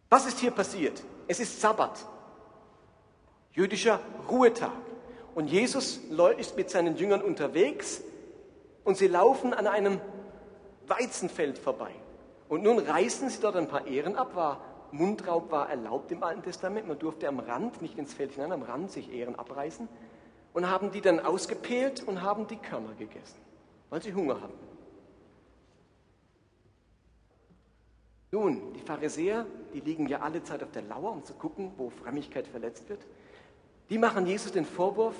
Was 0.10 0.26
ist 0.28 0.39
hier 0.39 0.52
passiert? 0.52 1.02
Es 1.28 1.39
ist 1.39 1.60
Sabbat, 1.62 2.06
jüdischer 3.54 3.99
Ruhetag. 4.30 4.71
Und 5.34 5.47
Jesus 5.47 6.02
ist 6.38 6.58
mit 6.58 6.69
seinen 6.69 6.95
Jüngern 6.95 7.21
unterwegs 7.21 8.04
und 8.84 8.97
sie 8.97 9.08
laufen 9.08 9.54
an 9.54 9.65
einem 9.65 9.99
Weizenfeld 10.86 11.58
vorbei. 11.58 11.91
Und 12.49 12.62
nun 12.62 12.78
reißen 12.78 13.30
sie 13.30 13.39
dort 13.41 13.56
ein 13.56 13.67
paar 13.67 13.88
Ehren 13.88 14.15
ab, 14.15 14.36
war 14.36 14.62
Mundraub 14.93 15.51
war 15.51 15.69
erlaubt 15.69 16.12
im 16.12 16.23
Alten 16.23 16.43
Testament, 16.43 16.88
man 16.88 16.99
durfte 16.99 17.27
am 17.27 17.39
Rand, 17.39 17.82
nicht 17.82 17.97
ins 17.97 18.13
Feld 18.13 18.32
hinein, 18.34 18.51
am 18.51 18.62
Rand 18.62 18.91
sich 18.91 19.12
Ehren 19.12 19.36
abreißen 19.36 19.88
und 20.53 20.69
haben 20.69 20.91
die 20.91 21.01
dann 21.01 21.19
ausgepält 21.19 22.03
und 22.08 22.21
haben 22.21 22.47
die 22.47 22.58
Körner 22.58 22.93
gegessen, 22.93 23.39
weil 23.89 24.01
sie 24.01 24.13
Hunger 24.13 24.41
hatten. 24.41 24.60
Nun, 28.32 28.73
die 28.73 28.82
Pharisäer, 28.82 29.45
die 29.73 29.82
liegen 29.82 30.08
ja 30.08 30.21
alle 30.21 30.43
Zeit 30.43 30.63
auf 30.63 30.71
der 30.71 30.82
Lauer, 30.84 31.12
um 31.12 31.23
zu 31.23 31.34
gucken, 31.34 31.71
wo 31.77 31.89
Frömmigkeit 31.89 32.47
verletzt 32.47 32.89
wird. 32.89 33.06
Die 33.89 33.97
machen 33.97 34.25
Jesus 34.25 34.51
den 34.51 34.65
Vorwurf, 34.65 35.15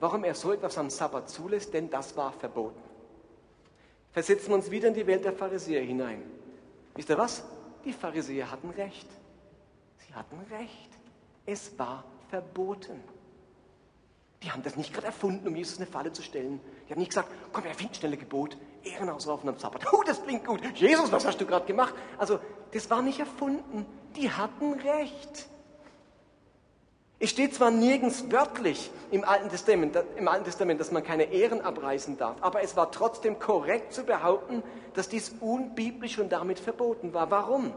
warum 0.00 0.24
er 0.24 0.34
so 0.34 0.52
etwas 0.52 0.76
am 0.76 0.90
Sabbat 0.90 1.30
zulässt, 1.30 1.72
denn 1.72 1.88
das 1.88 2.16
war 2.16 2.32
verboten 2.32 2.88
versetzen 4.18 4.48
wir 4.48 4.56
uns 4.56 4.70
wieder 4.70 4.88
in 4.88 4.94
die 4.94 5.06
Welt 5.06 5.24
der 5.24 5.32
Pharisäer 5.32 5.80
hinein. 5.82 6.22
Wisst 6.96 7.08
ihr 7.08 7.18
was? 7.18 7.44
Die 7.84 7.92
Pharisäer 7.92 8.50
hatten 8.50 8.70
recht. 8.70 9.08
Sie 10.08 10.14
hatten 10.14 10.40
recht. 10.50 10.90
Es 11.44 11.78
war 11.78 12.04
verboten. 12.30 13.02
Die 14.42 14.50
haben 14.50 14.62
das 14.62 14.76
nicht 14.76 14.92
gerade 14.92 15.06
erfunden, 15.06 15.46
um 15.48 15.56
Jesus 15.56 15.78
eine 15.78 15.86
Falle 15.86 16.12
zu 16.12 16.22
stellen. 16.22 16.60
Die 16.86 16.92
haben 16.92 17.00
nicht 17.00 17.10
gesagt, 17.10 17.30
komm, 17.52 17.64
wir 17.64 17.74
finden 17.74 17.94
schnelle 17.94 18.16
Gebot, 18.16 18.56
Ehrenhaus 18.84 19.26
laufen 19.26 19.48
am 19.48 19.58
Sabbat. 19.58 19.92
Oh, 19.92 20.02
das 20.06 20.22
klingt 20.22 20.46
gut. 20.46 20.60
Jesus, 20.76 21.10
was 21.10 21.26
hast 21.26 21.40
du 21.40 21.46
gerade 21.46 21.66
gemacht? 21.66 21.94
Also, 22.16 22.38
das 22.72 22.88
war 22.88 23.02
nicht 23.02 23.18
erfunden. 23.18 23.84
Die 24.16 24.30
hatten 24.30 24.74
recht. 24.74 25.48
Es 27.20 27.30
steht 27.30 27.54
zwar 27.54 27.72
nirgends 27.72 28.30
wörtlich 28.30 28.92
im 29.10 29.24
Alten, 29.24 29.48
Testament, 29.48 29.98
im 30.16 30.28
Alten 30.28 30.44
Testament, 30.44 30.80
dass 30.80 30.92
man 30.92 31.02
keine 31.02 31.24
Ehren 31.24 31.60
abreißen 31.60 32.16
darf, 32.16 32.36
aber 32.42 32.62
es 32.62 32.76
war 32.76 32.92
trotzdem 32.92 33.40
korrekt 33.40 33.92
zu 33.92 34.04
behaupten, 34.04 34.62
dass 34.94 35.08
dies 35.08 35.34
unbiblisch 35.40 36.20
und 36.20 36.30
damit 36.30 36.60
verboten 36.60 37.12
war. 37.14 37.28
Warum? 37.32 37.74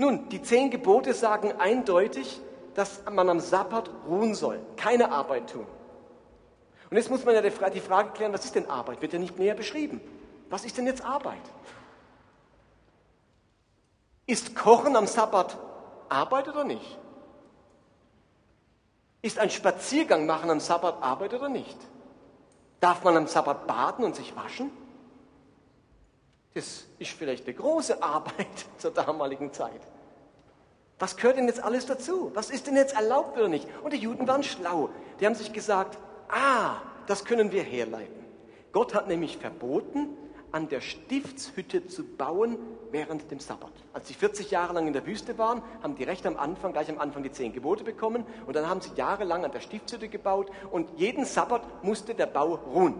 Nun, 0.00 0.30
die 0.30 0.40
zehn 0.40 0.70
Gebote 0.70 1.12
sagen 1.12 1.52
eindeutig, 1.58 2.40
dass 2.74 3.02
man 3.12 3.28
am 3.28 3.38
Sabbat 3.38 3.90
ruhen 4.08 4.34
soll, 4.34 4.58
keine 4.78 5.12
Arbeit 5.12 5.50
tun. 5.50 5.66
Und 6.88 6.96
jetzt 6.96 7.10
muss 7.10 7.26
man 7.26 7.34
ja 7.34 7.42
die 7.42 7.80
Frage 7.80 8.12
klären, 8.12 8.32
was 8.32 8.46
ist 8.46 8.54
denn 8.54 8.70
Arbeit? 8.70 9.02
Wird 9.02 9.12
ja 9.12 9.18
nicht 9.18 9.38
näher 9.38 9.54
beschrieben. 9.54 10.00
Was 10.48 10.64
ist 10.64 10.78
denn 10.78 10.86
jetzt 10.86 11.04
Arbeit? 11.04 11.42
Ist 14.24 14.56
Kochen 14.56 14.96
am 14.96 15.06
Sabbat 15.06 15.58
Arbeit 16.08 16.48
oder 16.48 16.64
nicht? 16.64 16.98
Ist 19.20 19.38
ein 19.38 19.50
Spaziergang 19.50 20.24
machen 20.24 20.48
am 20.48 20.60
Sabbat 20.60 21.02
Arbeit 21.02 21.34
oder 21.34 21.50
nicht? 21.50 21.76
Darf 22.80 23.04
man 23.04 23.18
am 23.18 23.26
Sabbat 23.26 23.66
baden 23.66 24.02
und 24.06 24.16
sich 24.16 24.34
waschen? 24.34 24.70
Das 26.54 26.86
ist 26.98 27.12
vielleicht 27.12 27.46
eine 27.46 27.54
große 27.54 28.02
Arbeit 28.02 28.46
zur 28.78 28.90
damaligen 28.90 29.52
Zeit. 29.52 29.80
Was 30.98 31.16
gehört 31.16 31.38
denn 31.38 31.46
jetzt 31.46 31.62
alles 31.62 31.86
dazu? 31.86 32.30
Was 32.34 32.50
ist 32.50 32.66
denn 32.66 32.76
jetzt 32.76 32.94
erlaubt 32.94 33.36
oder 33.38 33.48
nicht? 33.48 33.66
Und 33.82 33.92
die 33.92 33.98
Juden 33.98 34.28
waren 34.28 34.42
schlau. 34.42 34.90
Die 35.18 35.26
haben 35.26 35.34
sich 35.34 35.52
gesagt, 35.52 35.98
ah, 36.28 36.76
das 37.06 37.24
können 37.24 37.52
wir 37.52 37.62
herleiten. 37.62 38.24
Gott 38.72 38.94
hat 38.94 39.08
nämlich 39.08 39.38
verboten, 39.38 40.16
an 40.52 40.68
der 40.68 40.80
Stiftshütte 40.80 41.86
zu 41.86 42.04
bauen 42.04 42.58
während 42.90 43.30
dem 43.30 43.38
Sabbat. 43.38 43.72
Als 43.92 44.08
sie 44.08 44.14
40 44.14 44.50
Jahre 44.50 44.72
lang 44.74 44.86
in 44.86 44.92
der 44.92 45.06
Wüste 45.06 45.38
waren, 45.38 45.62
haben 45.82 45.94
die 45.94 46.04
recht 46.04 46.26
am 46.26 46.36
Anfang, 46.36 46.72
gleich 46.72 46.90
am 46.90 46.98
Anfang 46.98 47.22
die 47.22 47.30
zehn 47.30 47.52
Gebote 47.52 47.84
bekommen 47.84 48.26
und 48.46 48.56
dann 48.56 48.68
haben 48.68 48.80
sie 48.80 48.90
jahrelang 48.96 49.44
an 49.44 49.52
der 49.52 49.60
Stiftshütte 49.60 50.08
gebaut 50.08 50.50
und 50.70 50.90
jeden 50.98 51.24
Sabbat 51.24 51.84
musste 51.84 52.14
der 52.14 52.26
Bau 52.26 52.54
ruhen. 52.54 52.94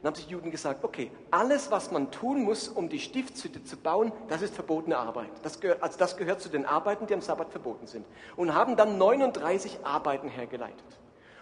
Dann 0.00 0.12
haben 0.12 0.16
sich 0.16 0.28
Juden 0.28 0.52
gesagt, 0.52 0.84
okay, 0.84 1.10
alles, 1.32 1.72
was 1.72 1.90
man 1.90 2.12
tun 2.12 2.44
muss, 2.44 2.68
um 2.68 2.88
die 2.88 3.00
Stiftshütte 3.00 3.64
zu 3.64 3.76
bauen, 3.76 4.12
das 4.28 4.42
ist 4.42 4.54
verbotene 4.54 4.96
Arbeit. 4.96 5.30
Das 5.42 5.58
gehört, 5.58 5.82
also 5.82 5.98
das 5.98 6.16
gehört 6.16 6.40
zu 6.40 6.48
den 6.48 6.66
Arbeiten, 6.66 7.06
die 7.08 7.14
am 7.14 7.20
Sabbat 7.20 7.50
verboten 7.50 7.88
sind. 7.88 8.06
Und 8.36 8.54
haben 8.54 8.76
dann 8.76 8.96
39 8.96 9.80
Arbeiten 9.82 10.28
hergeleitet. 10.28 10.84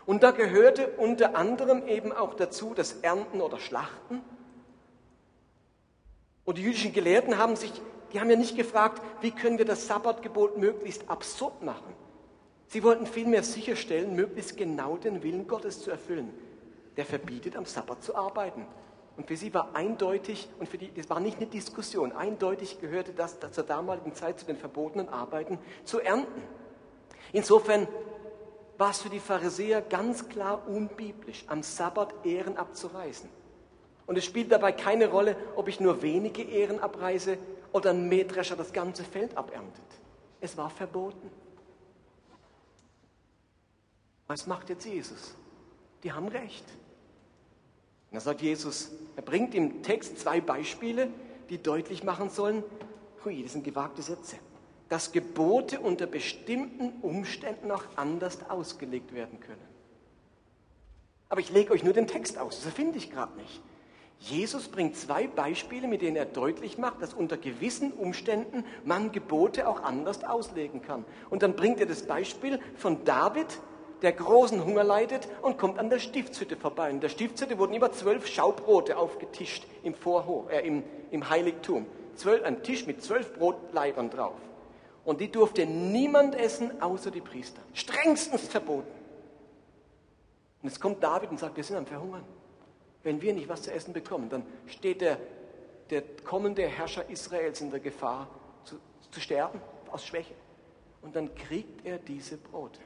Und 0.06 0.22
da 0.22 0.30
gehörte 0.30 0.88
unter 0.96 1.36
anderem 1.36 1.86
eben 1.86 2.12
auch 2.12 2.32
dazu 2.32 2.72
das 2.74 2.94
Ernten 3.02 3.42
oder 3.42 3.58
Schlachten. 3.58 4.22
Und 6.46 6.56
die 6.56 6.62
jüdischen 6.62 6.94
Gelehrten 6.94 7.36
haben 7.36 7.56
sich, 7.56 7.72
die 8.12 8.20
haben 8.20 8.30
ja 8.30 8.36
nicht 8.36 8.56
gefragt, 8.56 9.02
wie 9.20 9.32
können 9.32 9.58
wir 9.58 9.64
das 9.66 9.86
Sabbatgebot 9.86 10.56
möglichst 10.56 11.10
absurd 11.10 11.62
machen. 11.62 11.92
Sie 12.68 12.82
wollten 12.82 13.06
vielmehr 13.06 13.42
sicherstellen, 13.42 14.14
möglichst 14.14 14.56
genau 14.56 14.96
den 14.96 15.22
Willen 15.22 15.46
Gottes 15.46 15.82
zu 15.82 15.90
erfüllen. 15.90 16.32
Der 16.96 17.04
verbietet, 17.04 17.56
am 17.56 17.64
Sabbat 17.64 18.02
zu 18.02 18.14
arbeiten. 18.14 18.66
Und 19.16 19.26
für 19.26 19.36
sie 19.36 19.52
war 19.54 19.74
eindeutig, 19.74 20.48
und 20.58 20.68
für 20.68 20.78
die, 20.78 20.92
das 20.92 21.08
war 21.08 21.20
nicht 21.20 21.38
eine 21.38 21.46
Diskussion, 21.46 22.12
eindeutig 22.12 22.80
gehörte 22.80 23.12
das 23.12 23.38
zur 23.50 23.64
damaligen 23.64 24.14
Zeit 24.14 24.38
zu 24.38 24.46
den 24.46 24.56
verbotenen 24.56 25.08
Arbeiten 25.08 25.58
zu 25.84 26.00
ernten. 26.00 26.42
Insofern 27.32 27.88
war 28.78 28.90
es 28.90 29.00
für 29.00 29.08
die 29.08 29.20
Pharisäer 29.20 29.80
ganz 29.80 30.28
klar 30.28 30.68
unbiblisch, 30.68 31.44
am 31.48 31.62
Sabbat 31.62 32.26
Ehren 32.26 32.56
abzureißen. 32.56 33.28
Und 34.06 34.18
es 34.18 34.24
spielt 34.24 34.52
dabei 34.52 34.72
keine 34.72 35.08
Rolle, 35.08 35.36
ob 35.56 35.68
ich 35.68 35.80
nur 35.80 36.02
wenige 36.02 36.42
Ehren 36.42 36.78
abreiße 36.78 37.38
oder 37.72 37.90
ein 37.90 38.08
Mähdrescher 38.08 38.56
das 38.56 38.72
ganze 38.72 39.02
Feld 39.02 39.36
aberntet. 39.36 39.84
Es 40.40 40.56
war 40.56 40.70
verboten. 40.70 41.30
Was 44.26 44.46
macht 44.46 44.68
jetzt 44.68 44.84
Jesus? 44.84 45.34
Die 46.02 46.12
haben 46.12 46.28
recht. 46.28 46.64
Da 48.16 48.20
sagt 48.20 48.40
Jesus, 48.40 48.92
er 49.14 49.20
bringt 49.20 49.54
im 49.54 49.82
Text 49.82 50.18
zwei 50.18 50.40
Beispiele, 50.40 51.10
die 51.50 51.62
deutlich 51.62 52.02
machen 52.02 52.30
sollen, 52.30 52.64
hui, 53.22 53.42
das 53.42 53.52
sind 53.52 53.62
gewagte 53.62 54.00
Sätze 54.00 54.36
dass 54.88 55.12
Gebote 55.12 55.80
unter 55.80 56.06
bestimmten 56.06 56.90
Umständen 57.02 57.70
auch 57.70 57.84
anders 57.96 58.48
ausgelegt 58.48 59.12
werden 59.12 59.40
können. 59.40 59.66
Aber 61.28 61.40
ich 61.40 61.50
lege 61.50 61.72
euch 61.72 61.82
nur 61.82 61.92
den 61.92 62.06
Text 62.06 62.38
aus, 62.38 62.62
das 62.62 62.72
finde 62.72 62.98
ich 62.98 63.10
gerade 63.10 63.36
nicht. 63.36 63.60
Jesus 64.18 64.68
bringt 64.68 64.96
zwei 64.96 65.26
Beispiele, 65.26 65.88
mit 65.88 66.00
denen 66.00 66.16
er 66.16 66.24
deutlich 66.24 66.78
macht, 66.78 67.02
dass 67.02 67.12
unter 67.12 67.36
gewissen 67.36 67.92
Umständen 67.92 68.64
man 68.84 69.12
Gebote 69.12 69.68
auch 69.68 69.82
anders 69.82 70.24
auslegen 70.24 70.80
kann. 70.80 71.04
Und 71.28 71.42
dann 71.42 71.54
bringt 71.54 71.80
er 71.80 71.86
das 71.86 72.06
Beispiel 72.06 72.58
von 72.76 73.04
David, 73.04 73.60
der 74.02 74.12
großen 74.12 74.64
Hunger 74.64 74.84
leidet 74.84 75.28
und 75.42 75.58
kommt 75.58 75.78
an 75.78 75.90
der 75.90 75.98
Stiftshütte 75.98 76.56
vorbei. 76.56 76.90
In 76.90 77.00
der 77.00 77.08
Stiftshütte 77.08 77.58
wurden 77.58 77.72
immer 77.72 77.92
zwölf 77.92 78.26
Schaubrote 78.26 78.96
aufgetischt 78.96 79.66
im 79.82 79.94
Vorhof, 79.94 80.50
äh, 80.50 80.66
im, 80.66 80.82
im 81.10 81.28
Heiligtum. 81.28 81.86
Zwölf, 82.14 82.44
ein 82.44 82.62
Tisch 82.62 82.86
mit 82.86 83.02
zwölf 83.02 83.34
Brotleibern 83.34 84.10
drauf. 84.10 84.36
Und 85.04 85.20
die 85.20 85.30
durfte 85.30 85.66
niemand 85.66 86.34
essen, 86.34 86.82
außer 86.82 87.10
die 87.10 87.20
Priester. 87.20 87.62
Strengstens 87.72 88.48
verboten. 88.48 88.90
Und 90.62 90.68
jetzt 90.68 90.80
kommt 90.80 91.02
David 91.02 91.30
und 91.30 91.38
sagt, 91.38 91.56
wir 91.56 91.64
sind 91.64 91.76
am 91.76 91.86
Verhungern. 91.86 92.24
Wenn 93.02 93.22
wir 93.22 93.32
nicht 93.32 93.48
was 93.48 93.62
zu 93.62 93.72
essen 93.72 93.92
bekommen, 93.92 94.28
dann 94.28 94.44
steht 94.66 95.00
der, 95.00 95.18
der 95.90 96.02
kommende 96.24 96.62
Herrscher 96.62 97.08
Israels 97.08 97.60
in 97.60 97.70
der 97.70 97.80
Gefahr 97.80 98.28
zu, 98.64 98.76
zu 99.10 99.20
sterben 99.20 99.60
aus 99.92 100.04
Schwäche. 100.04 100.34
Und 101.02 101.14
dann 101.14 101.32
kriegt 101.34 101.86
er 101.86 101.98
diese 101.98 102.36
Brote 102.36 102.80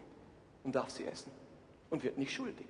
und 0.70 0.76
darf 0.76 0.90
sie 0.90 1.04
essen 1.04 1.32
und 1.90 2.04
wird 2.04 2.16
nicht 2.16 2.32
schuldig. 2.32 2.68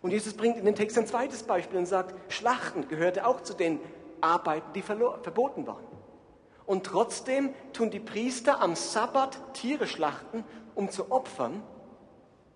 Und 0.00 0.12
Jesus 0.12 0.34
bringt 0.34 0.56
in 0.58 0.64
den 0.64 0.76
Text 0.76 0.96
ein 0.96 1.08
zweites 1.08 1.42
Beispiel 1.42 1.76
und 1.76 1.86
sagt, 1.86 2.32
Schlachten 2.32 2.86
gehörte 2.86 3.26
auch 3.26 3.40
zu 3.40 3.52
den 3.52 3.80
Arbeiten, 4.20 4.72
die 4.72 4.82
verboten 4.82 5.66
waren. 5.66 5.84
Und 6.64 6.86
trotzdem 6.86 7.52
tun 7.72 7.90
die 7.90 7.98
Priester 7.98 8.60
am 8.60 8.76
Sabbat 8.76 9.54
Tiere 9.54 9.88
schlachten, 9.88 10.44
um 10.76 10.88
zu 10.88 11.10
opfern 11.10 11.64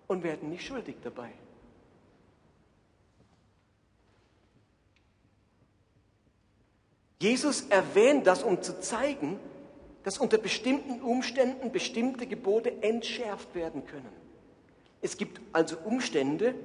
und 0.07 0.23
werden 0.23 0.49
nicht 0.49 0.65
schuldig 0.65 0.95
dabei. 1.03 1.33
Jesus 7.19 7.67
erwähnt 7.67 8.25
das, 8.25 8.41
um 8.43 8.61
zu 8.61 8.79
zeigen, 8.79 9.37
dass 10.07 10.19
unter 10.19 10.37
bestimmten 10.37 11.01
Umständen 11.01 11.69
bestimmte 11.69 12.27
Gebote 12.27 12.81
entschärft 12.81 13.53
werden 13.53 13.85
können. 13.85 14.07
Es 15.01 15.17
gibt 15.17 15.41
also 15.51 15.75
Umstände, 15.83 16.55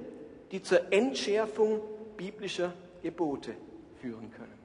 die 0.51 0.61
zur 0.61 0.93
Entschärfung 0.93 1.81
biblischer 2.15 2.73
Gebote 3.01 3.53
führen 3.99 4.31
können. 4.31 4.57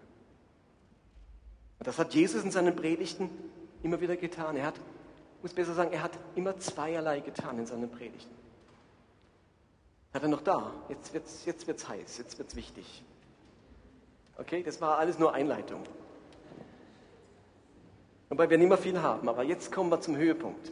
Und 1.81 1.89
das 1.89 1.99
hat 1.99 2.15
Jesus 2.15 2.45
in 2.45 2.53
seinen 2.53 2.77
Predigten 2.77 3.29
immer 3.83 4.01
wieder 4.01 4.17
getan. 4.17 4.55
Er 4.57 4.67
hat, 4.67 4.81
muss 5.43 5.53
besser 5.53 5.75
sagen, 5.75 5.91
er 5.93 6.05
hat 6.05 6.17
immer 6.37 6.57
zweierlei 6.61 7.19
getan 7.19 7.59
in 7.59 7.67
seinen 7.67 7.91
Predigten. 7.91 8.37
Hat 10.15 10.23
er 10.23 10.29
noch 10.29 10.43
da? 10.43 10.73
Jetzt 10.89 11.13
wird 11.13 11.27
es 11.27 11.45
jetzt 11.47 11.67
wird's 11.67 11.89
heiß, 11.89 12.19
jetzt 12.19 12.39
wird 12.39 12.51
es 12.51 12.55
wichtig. 12.55 13.03
Okay, 14.37 14.63
das 14.63 14.81
war 14.81 14.99
alles 14.99 15.19
nur 15.19 15.35
Einleitung. 15.35 15.83
Wobei 18.29 18.51
wir 18.51 18.59
nicht 18.59 18.69
mehr 18.69 18.79
viel 18.79 19.01
haben, 19.01 19.29
aber 19.29 19.43
jetzt 19.43 19.73
kommen 19.73 19.91
wir 19.91 20.01
zum 20.01 20.17
Höhepunkt. 20.17 20.71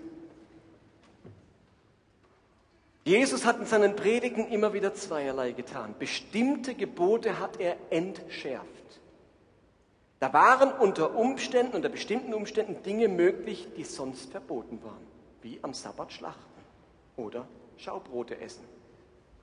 Jesus 3.05 3.47
hat 3.47 3.61
in 3.61 3.66
seinen 3.66 3.95
Predigten 3.95 4.49
immer 4.49 4.73
wieder 4.73 4.92
zweierlei 4.92 5.53
getan. 5.53 5.95
Bestimmte 5.99 6.75
Gebote 6.75 7.38
hat 7.38 7.61
er 7.61 7.77
entschärft. 7.90 8.66
Da 10.19 10.33
waren 10.33 10.73
unter 10.73 11.14
Umständen, 11.14 11.77
unter 11.77 11.88
bestimmten 11.88 12.35
Umständen 12.35 12.83
Dinge 12.83 13.09
möglich, 13.09 13.69
die 13.77 13.85
sonst 13.85 14.33
verboten 14.33 14.83
waren, 14.83 15.07
wie 15.42 15.59
am 15.62 15.73
Sabbat 15.73 16.12
schlachten 16.12 16.42
oder 17.16 17.47
Schaubrote 17.77 18.40
essen 18.40 18.64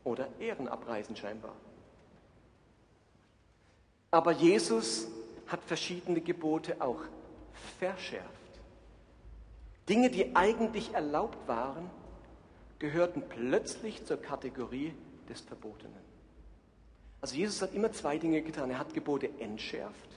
oder 0.04 0.28
Ehren 0.40 0.68
abreißen 0.68 1.16
scheinbar. 1.16 1.54
Aber 4.12 4.32
Jesus 4.32 5.08
hat 5.48 5.64
verschiedene 5.64 6.22
Gebote 6.22 6.82
auch 6.82 7.00
verschärft. 7.80 8.30
Dinge, 9.90 10.10
die 10.10 10.36
eigentlich 10.36 10.94
erlaubt 10.94 11.48
waren, 11.48 11.90
gehörten 12.80 13.24
plötzlich 13.28 14.06
zur 14.06 14.18
Kategorie 14.18 14.94
des 15.30 15.42
Verbotenen. 15.42 16.04
Also 17.22 17.36
Jesus 17.36 17.62
hat 17.62 17.74
immer 17.74 17.92
zwei 17.92 18.18
Dinge 18.18 18.42
getan. 18.42 18.70
Er 18.70 18.80
hat 18.80 18.94
Gebote 18.94 19.30
entschärft 19.40 20.10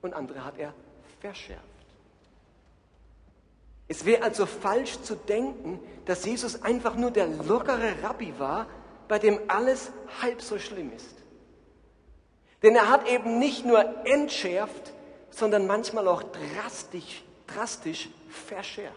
und 0.00 0.14
andere 0.14 0.44
hat 0.44 0.58
er 0.58 0.72
verschärft. 1.20 1.62
Es 3.88 4.04
wäre 4.04 4.22
also 4.22 4.44
falsch 4.46 5.00
zu 5.02 5.16
denken, 5.16 5.80
dass 6.04 6.24
Jesus 6.24 6.62
einfach 6.62 6.94
nur 6.94 7.10
der 7.10 7.26
lockere 7.26 8.02
Rabbi 8.02 8.34
war, 8.38 8.66
bei 9.08 9.18
dem 9.18 9.40
alles 9.48 9.90
halb 10.20 10.42
so 10.42 10.58
schlimm 10.58 10.92
ist. 10.92 11.16
Denn 12.62 12.76
er 12.76 12.90
hat 12.90 13.08
eben 13.08 13.38
nicht 13.38 13.64
nur 13.64 14.06
entschärft, 14.06 14.92
sondern 15.38 15.66
manchmal 15.66 16.08
auch 16.08 16.22
drastisch, 16.22 17.22
drastisch 17.46 18.08
verschärft. 18.28 18.96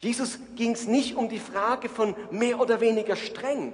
Jesus 0.00 0.38
ging 0.56 0.72
es 0.72 0.86
nicht 0.86 1.14
um 1.14 1.28
die 1.28 1.38
Frage 1.38 1.88
von 1.88 2.14
mehr 2.30 2.60
oder 2.60 2.80
weniger 2.80 3.16
streng, 3.16 3.72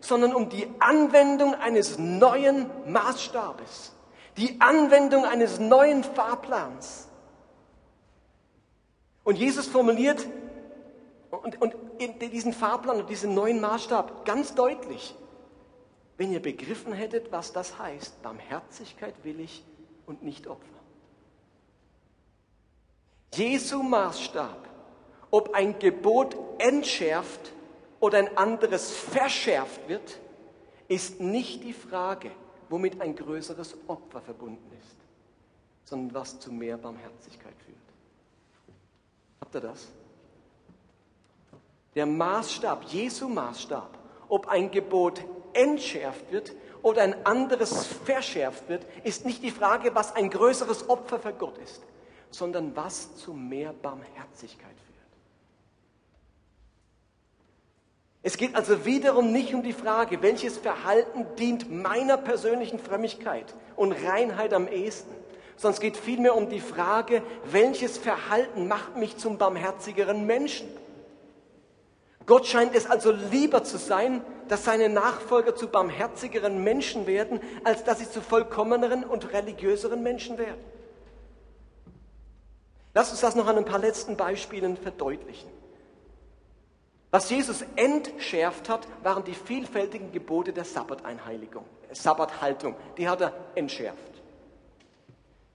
sondern 0.00 0.34
um 0.34 0.48
die 0.48 0.66
Anwendung 0.78 1.54
eines 1.54 1.98
neuen 1.98 2.70
Maßstabes 2.86 3.92
die 4.38 4.60
Anwendung 4.60 5.24
eines 5.24 5.58
neuen 5.58 6.04
Fahrplans. 6.04 7.08
Und 9.24 9.36
Jesus 9.36 9.66
formuliert 9.66 10.26
und, 11.30 11.60
und 11.60 11.74
diesen 12.22 12.54
Fahrplan 12.54 13.00
und 13.00 13.10
diesen 13.10 13.34
neuen 13.34 13.60
Maßstab 13.60 14.24
ganz 14.24 14.54
deutlich. 14.54 15.14
Wenn 16.16 16.32
ihr 16.32 16.40
begriffen 16.40 16.92
hättet, 16.92 17.30
was 17.30 17.52
das 17.52 17.78
heißt, 17.78 18.22
Barmherzigkeit 18.22 19.14
will 19.24 19.40
ich 19.40 19.64
und 20.08 20.22
nicht 20.22 20.46
Opfer. 20.46 20.66
Jesu 23.34 23.82
Maßstab, 23.82 24.68
ob 25.30 25.54
ein 25.54 25.78
Gebot 25.78 26.36
entschärft 26.58 27.52
oder 28.00 28.18
ein 28.18 28.36
anderes 28.36 28.90
verschärft 28.90 29.88
wird, 29.88 30.18
ist 30.88 31.20
nicht 31.20 31.62
die 31.62 31.74
Frage, 31.74 32.30
womit 32.70 33.00
ein 33.00 33.14
größeres 33.14 33.76
Opfer 33.86 34.22
verbunden 34.22 34.70
ist, 34.80 34.96
sondern 35.84 36.14
was 36.14 36.40
zu 36.40 36.50
mehr 36.50 36.78
Barmherzigkeit 36.78 37.54
führt. 37.64 37.76
Habt 39.40 39.54
ihr 39.54 39.60
das? 39.60 39.88
Der 41.94 42.06
Maßstab, 42.06 42.84
Jesu 42.84 43.28
Maßstab, 43.28 43.98
ob 44.28 44.48
ein 44.48 44.70
Gebot 44.70 45.22
entschärft 45.52 46.30
wird 46.32 46.54
oder 46.82 47.02
ein 47.02 47.26
anderes 47.26 47.86
verschärft 48.04 48.68
wird, 48.68 48.86
ist 49.04 49.24
nicht 49.24 49.42
die 49.42 49.50
Frage, 49.50 49.94
was 49.94 50.14
ein 50.14 50.30
größeres 50.30 50.88
Opfer 50.88 51.18
für 51.18 51.32
Gott 51.32 51.58
ist, 51.58 51.82
sondern 52.30 52.74
was 52.76 53.16
zu 53.16 53.32
mehr 53.32 53.72
Barmherzigkeit 53.72 54.66
führt. 54.68 54.88
Es 58.22 58.36
geht 58.36 58.54
also 58.56 58.84
wiederum 58.84 59.32
nicht 59.32 59.54
um 59.54 59.62
die 59.62 59.72
Frage, 59.72 60.20
welches 60.22 60.58
Verhalten 60.58 61.26
dient 61.38 61.70
meiner 61.70 62.16
persönlichen 62.16 62.78
Frömmigkeit 62.78 63.54
und 63.76 63.92
Reinheit 63.92 64.52
am 64.52 64.68
ehesten, 64.68 65.14
sondern 65.56 65.74
es 65.74 65.80
geht 65.80 65.96
vielmehr 65.96 66.36
um 66.36 66.48
die 66.48 66.60
Frage, 66.60 67.22
welches 67.44 67.96
Verhalten 67.96 68.68
macht 68.68 68.96
mich 68.96 69.16
zum 69.16 69.38
barmherzigeren 69.38 70.26
Menschen. 70.26 70.68
Gott 72.28 72.46
scheint 72.46 72.74
es 72.74 72.84
also 72.86 73.10
lieber 73.10 73.64
zu 73.64 73.78
sein, 73.78 74.22
dass 74.48 74.64
seine 74.64 74.90
Nachfolger 74.90 75.56
zu 75.56 75.66
barmherzigeren 75.66 76.62
Menschen 76.62 77.06
werden, 77.06 77.40
als 77.64 77.84
dass 77.84 78.00
sie 78.00 78.10
zu 78.10 78.20
vollkommeneren 78.20 79.02
und 79.02 79.32
religiöseren 79.32 80.02
Menschen 80.02 80.36
werden. 80.36 80.60
Lass 82.92 83.10
uns 83.10 83.22
das 83.22 83.34
noch 83.34 83.46
an 83.46 83.56
ein 83.56 83.64
paar 83.64 83.78
letzten 83.78 84.18
Beispielen 84.18 84.76
verdeutlichen. 84.76 85.48
Was 87.10 87.30
Jesus 87.30 87.64
entschärft 87.76 88.68
hat, 88.68 88.86
waren 89.02 89.24
die 89.24 89.32
vielfältigen 89.32 90.12
Gebote 90.12 90.52
der 90.52 90.64
Sabbateinheiligung, 90.64 91.64
Sabbathaltung. 91.92 92.76
Die 92.98 93.08
hat 93.08 93.22
er 93.22 93.32
entschärft. 93.54 93.96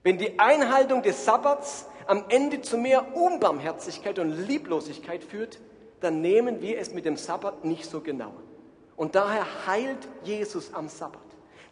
Wenn 0.02 0.18
die 0.18 0.40
Einhaltung 0.40 1.02
des 1.02 1.24
Sabbats 1.24 1.86
am 2.08 2.24
Ende 2.30 2.62
zu 2.62 2.76
mehr 2.76 3.16
Unbarmherzigkeit 3.16 4.18
und 4.18 4.32
Lieblosigkeit 4.48 5.22
führt, 5.22 5.60
dann 6.00 6.20
nehmen 6.20 6.60
wir 6.60 6.78
es 6.78 6.92
mit 6.92 7.04
dem 7.04 7.16
Sabbat 7.16 7.64
nicht 7.64 7.88
so 7.88 8.00
genau. 8.00 8.32
Und 8.96 9.14
daher 9.14 9.46
heilt 9.66 10.08
Jesus 10.22 10.72
am 10.74 10.88
Sabbat. 10.88 11.20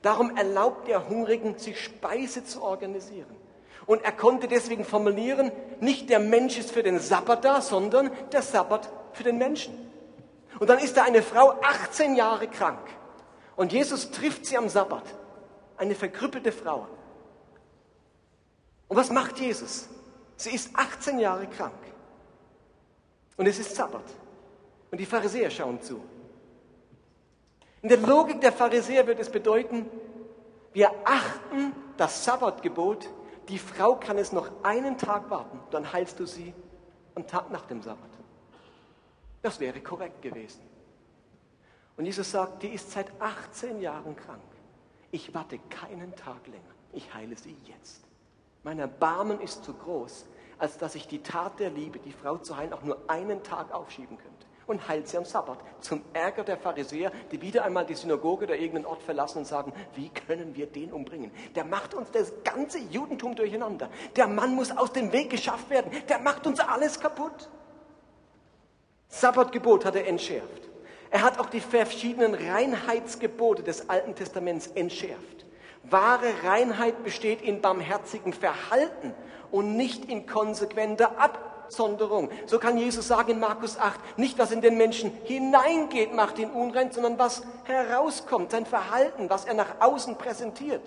Darum 0.02 0.37
erlaubt 0.37 0.88
er 0.88 1.08
Hungrigen, 1.08 1.58
sich 1.58 1.80
Speise 1.80 2.44
zu 2.44 2.62
organisieren. 2.62 3.37
Und 3.87 4.04
er 4.04 4.12
konnte 4.12 4.48
deswegen 4.48 4.85
formulieren, 4.85 5.52
nicht 5.80 6.11
der 6.11 6.18
Mensch 6.18 6.58
ist 6.58 6.70
für 6.70 6.82
den 6.82 6.98
Sabbat 6.98 7.44
da, 7.44 7.61
sondern 7.61 8.11
der 8.32 8.42
Sabbat 8.42 8.88
für 9.12 9.22
den 9.22 9.38
Menschen. 9.38 9.74
Und 10.58 10.68
dann 10.68 10.78
ist 10.78 10.96
da 10.96 11.04
eine 11.04 11.22
Frau 11.22 11.54
18 11.62 12.16
Jahre 12.16 12.48
krank. 12.48 12.80
Und 13.56 13.72
Jesus 13.72 14.11
trifft 14.11 14.46
sie 14.46 14.56
am 14.56 14.68
Sabbat. 14.68 15.04
Eine 15.76 15.94
verkrüppelte 15.94 16.52
Frau. 16.52 16.87
Und 18.88 18.96
was 18.96 19.11
macht 19.11 19.38
Jesus? 19.38 19.88
Sie 20.37 20.50
ist 20.50 20.70
18 20.74 21.18
Jahre 21.18 21.46
krank. 21.46 21.72
Und 23.37 23.47
es 23.47 23.59
ist 23.59 23.75
Sabbat. 23.75 24.05
Und 24.90 24.99
die 24.99 25.07
Pharisäer 25.07 25.51
schauen 25.51 25.81
zu. 25.81 26.01
In 27.81 27.88
der 27.88 27.99
Logik 27.99 28.40
der 28.40 28.53
Pharisäer 28.53 29.07
wird 29.07 29.18
es 29.18 29.31
bedeuten, 29.31 29.87
wir 30.73 30.90
achten 31.05 31.73
das 31.97 32.25
Sabbatgebot, 32.25 33.09
die 33.49 33.59
Frau 33.59 33.97
kann 33.97 34.18
es 34.18 34.33
noch 34.33 34.51
einen 34.62 34.97
Tag 34.97 35.29
warten, 35.31 35.59
dann 35.71 35.92
heilst 35.92 36.21
du 36.21 36.27
sie 36.27 36.55
am 37.14 37.27
Tag 37.27 37.51
nach 37.51 37.66
dem 37.66 37.83
Sabbat. 37.83 38.11
Das 39.42 39.59
wäre 39.59 39.81
korrekt 39.81 40.23
gewesen. 40.23 40.62
Und 41.97 42.07
Jesus 42.07 42.31
sagt, 42.31 42.62
die 42.62 42.68
ist 42.68 42.90
seit 42.90 43.09
18 43.21 43.81
Jahren 43.81 44.16
krank. 44.16 44.40
Ich 45.11 45.35
warte 45.35 45.59
keinen 45.68 46.14
Tag 46.16 46.47
länger. 46.47 46.62
Ich 46.92 47.12
heile 47.12 47.37
sie 47.37 47.57
jetzt. 47.66 48.05
Mein 48.62 48.79
Erbarmen 48.79 49.40
ist 49.40 49.64
zu 49.64 49.75
groß, 49.75 50.27
als 50.62 50.79
dass 50.79 50.94
ich 50.94 51.09
die 51.09 51.25
Tat 51.25 51.59
der 51.59 51.70
Liebe, 51.70 51.98
die 51.98 52.12
Frau 52.12 52.38
zu 52.38 52.57
heilen, 52.57 52.72
auch 52.72 52.85
nur 52.85 52.96
einen 53.09 53.42
Tag 53.42 53.75
aufschieben 53.75 54.16
könnte. 54.16 54.46
Und 54.68 54.87
heilt 54.87 55.09
sie 55.09 55.16
am 55.16 55.25
Sabbat. 55.25 55.59
Zum 55.81 56.03
Ärger 56.12 56.44
der 56.44 56.57
Pharisäer, 56.57 57.11
die 57.33 57.42
wieder 57.42 57.64
einmal 57.64 57.85
die 57.85 57.96
Synagoge 57.96 58.44
oder 58.44 58.55
irgendeinen 58.55 58.87
Ort 58.87 59.03
verlassen 59.03 59.38
und 59.38 59.44
sagen, 59.44 59.72
wie 59.96 60.09
können 60.09 60.55
wir 60.55 60.68
den 60.68 60.92
umbringen? 60.92 61.33
Der 61.57 61.64
macht 61.64 61.94
uns 61.94 62.12
das 62.12 62.33
ganze 62.44 62.79
Judentum 62.79 63.35
durcheinander. 63.35 63.90
Der 64.14 64.29
Mann 64.29 64.55
muss 64.55 64.70
aus 64.70 64.92
dem 64.92 65.11
Weg 65.11 65.31
geschafft 65.31 65.68
werden. 65.68 65.90
Der 66.09 66.20
macht 66.20 66.46
uns 66.46 66.61
alles 66.61 67.01
kaputt. 67.01 67.51
Sabbatgebot 69.09 69.85
hat 69.85 69.96
er 69.96 70.07
entschärft. 70.07 70.70
Er 71.11 71.22
hat 71.22 71.40
auch 71.40 71.51
die 71.51 71.61
verschiedenen 71.61 72.35
Reinheitsgebote 72.35 73.64
des 73.64 73.90
Alten 73.90 74.14
Testaments 74.14 74.68
entschärft. 74.68 75.44
Wahre 75.83 76.33
Reinheit 76.44 77.03
besteht 77.03 77.42
in 77.42 77.61
barmherzigem 77.61 78.33
Verhalten 78.33 79.12
und 79.52 79.76
nicht 79.76 80.06
in 80.06 80.26
konsequenter 80.26 81.18
Absonderung. 81.18 82.30
So 82.46 82.58
kann 82.58 82.76
Jesus 82.76 83.06
sagen 83.06 83.32
in 83.32 83.40
Markus 83.40 83.78
8, 83.78 84.18
nicht 84.18 84.38
was 84.38 84.50
in 84.50 84.60
den 84.60 84.76
Menschen 84.76 85.12
hineingeht, 85.24 86.14
macht 86.14 86.38
ihn 86.38 86.50
unrein, 86.50 86.90
sondern 86.90 87.18
was 87.18 87.42
herauskommt, 87.64 88.50
sein 88.50 88.66
Verhalten, 88.66 89.30
was 89.30 89.44
er 89.44 89.54
nach 89.54 89.80
außen 89.80 90.16
präsentiert. 90.16 90.82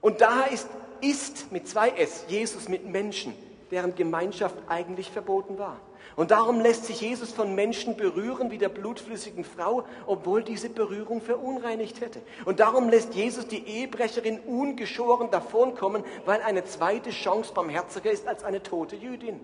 Und 0.00 0.20
daher 0.20 0.50
ist, 0.50 0.68
ist 1.00 1.52
mit 1.52 1.68
zwei 1.68 1.90
S 1.90 2.24
Jesus 2.28 2.68
mit 2.68 2.86
Menschen, 2.86 3.34
deren 3.70 3.94
Gemeinschaft 3.94 4.56
eigentlich 4.66 5.10
verboten 5.10 5.58
war. 5.58 5.76
Und 6.20 6.32
darum 6.32 6.60
lässt 6.60 6.84
sich 6.84 7.00
Jesus 7.00 7.32
von 7.32 7.54
Menschen 7.54 7.96
berühren 7.96 8.50
wie 8.50 8.58
der 8.58 8.68
blutflüssigen 8.68 9.42
Frau, 9.42 9.86
obwohl 10.04 10.44
diese 10.44 10.68
Berührung 10.68 11.22
verunreinigt 11.22 12.02
hätte. 12.02 12.20
Und 12.44 12.60
darum 12.60 12.90
lässt 12.90 13.14
Jesus 13.14 13.48
die 13.48 13.66
Ehebrecherin 13.66 14.38
ungeschoren 14.40 15.30
davonkommen, 15.30 16.04
weil 16.26 16.42
eine 16.42 16.62
zweite 16.66 17.08
Chance 17.08 17.54
barmherziger 17.54 18.10
ist 18.10 18.28
als 18.28 18.44
eine 18.44 18.62
tote 18.62 18.96
Jüdin. 18.96 19.40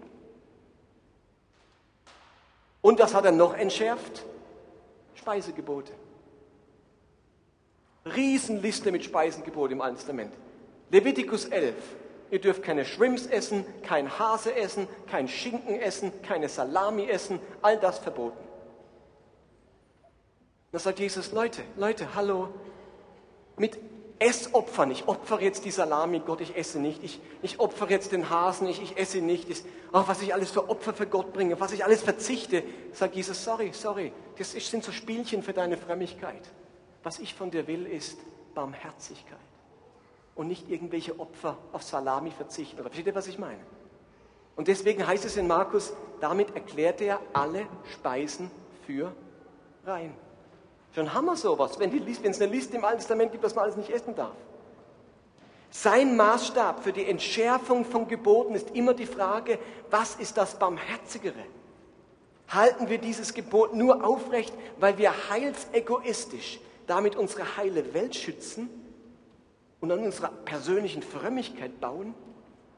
Und 2.82 2.98
was 2.98 3.14
hat 3.14 3.24
er 3.24 3.32
noch 3.32 3.54
entschärft? 3.54 4.26
Speisegebote. 5.14 5.94
Riesenliste 8.04 8.92
mit 8.92 9.02
Speisegeboten 9.02 9.76
im 9.76 9.80
Alten 9.80 9.96
Testament. 9.96 10.34
Levitikus 10.90 11.46
11. 11.46 11.74
Ihr 12.30 12.40
dürft 12.40 12.62
keine 12.62 12.84
Shrimps 12.84 13.26
essen, 13.26 13.64
kein 13.82 14.18
Hase 14.18 14.54
essen, 14.54 14.88
kein 15.08 15.28
Schinken 15.28 15.80
essen, 15.80 16.12
keine 16.22 16.48
Salami 16.48 17.06
essen, 17.06 17.38
all 17.62 17.78
das 17.78 17.98
verboten. 17.98 18.36
Da 20.72 20.78
sagt 20.78 20.98
Jesus, 20.98 21.32
Leute, 21.32 21.62
Leute, 21.76 22.14
hallo, 22.14 22.48
mit 23.56 23.78
Essopfern, 24.18 24.90
ich 24.90 25.06
opfere 25.06 25.42
jetzt 25.42 25.64
die 25.64 25.70
Salami, 25.70 26.20
Gott, 26.20 26.40
ich 26.40 26.56
esse 26.56 26.78
nicht, 26.80 27.04
ich, 27.04 27.20
ich 27.42 27.60
opfere 27.60 27.90
jetzt 27.90 28.12
den 28.12 28.28
Hasen, 28.28 28.66
ich, 28.66 28.82
ich 28.82 28.96
esse 28.96 29.18
nicht, 29.18 29.48
ich, 29.48 29.62
oh, 29.92 30.02
was 30.06 30.20
ich 30.22 30.34
alles 30.34 30.50
für 30.50 30.68
Opfer 30.68 30.94
für 30.94 31.06
Gott 31.06 31.32
bringe, 31.32 31.60
was 31.60 31.72
ich 31.72 31.84
alles 31.84 32.02
verzichte, 32.02 32.62
sagt 32.92 33.14
Jesus, 33.14 33.44
sorry, 33.44 33.70
sorry, 33.72 34.12
das 34.38 34.52
sind 34.52 34.82
so 34.82 34.90
Spielchen 34.90 35.42
für 35.42 35.52
deine 35.52 35.76
Frömmigkeit. 35.76 36.42
Was 37.02 37.18
ich 37.20 37.34
von 37.34 37.50
dir 37.50 37.66
will, 37.66 37.86
ist 37.86 38.18
Barmherzigkeit 38.54 39.38
und 40.36 40.46
nicht 40.46 40.70
irgendwelche 40.70 41.18
Opfer 41.18 41.56
auf 41.72 41.82
Salami 41.82 42.30
verzichten. 42.30 42.78
Oder 42.78 42.90
versteht 42.90 43.06
ihr, 43.06 43.14
was 43.14 43.26
ich 43.26 43.38
meine? 43.38 43.60
Und 44.54 44.68
deswegen 44.68 45.06
heißt 45.06 45.24
es 45.24 45.36
in 45.36 45.46
Markus, 45.46 45.92
damit 46.20 46.54
erklärt 46.54 47.00
er 47.00 47.20
alle 47.32 47.66
Speisen 47.92 48.50
für 48.86 49.12
rein. 49.84 50.14
Schon 50.94 51.12
wir 51.12 51.36
sowas, 51.36 51.78
wenn, 51.78 51.92
wenn 51.92 52.30
es 52.30 52.40
eine 52.40 52.52
Liste 52.52 52.76
im 52.76 52.84
Alten 52.84 52.98
Testament 52.98 53.32
gibt, 53.32 53.44
was 53.44 53.54
man 53.54 53.64
alles 53.64 53.76
nicht 53.76 53.90
essen 53.90 54.14
darf. 54.14 54.34
Sein 55.70 56.16
Maßstab 56.16 56.82
für 56.82 56.92
die 56.92 57.04
Entschärfung 57.04 57.84
von 57.84 58.08
Geboten 58.08 58.54
ist 58.54 58.70
immer 58.70 58.94
die 58.94 59.04
Frage, 59.04 59.58
was 59.90 60.14
ist 60.14 60.38
das 60.38 60.58
Barmherzigere? 60.58 61.44
Halten 62.48 62.88
wir 62.88 62.98
dieses 62.98 63.34
Gebot 63.34 63.74
nur 63.74 64.04
aufrecht, 64.06 64.54
weil 64.78 64.96
wir 64.96 65.12
heilsegoistisch 65.28 66.60
damit 66.86 67.16
unsere 67.16 67.56
heile 67.56 67.92
Welt 67.92 68.14
schützen? 68.14 68.85
Und 69.86 69.98
an 69.98 70.04
unserer 70.04 70.28
persönlichen 70.28 71.02
Frömmigkeit 71.02 71.80
bauen 71.80 72.14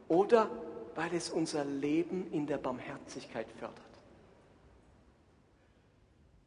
oder 0.08 0.50
weil 0.94 1.14
es 1.14 1.30
unser 1.30 1.64
Leben 1.64 2.30
in 2.32 2.46
der 2.46 2.58
Barmherzigkeit 2.58 3.46
fördert. 3.58 3.78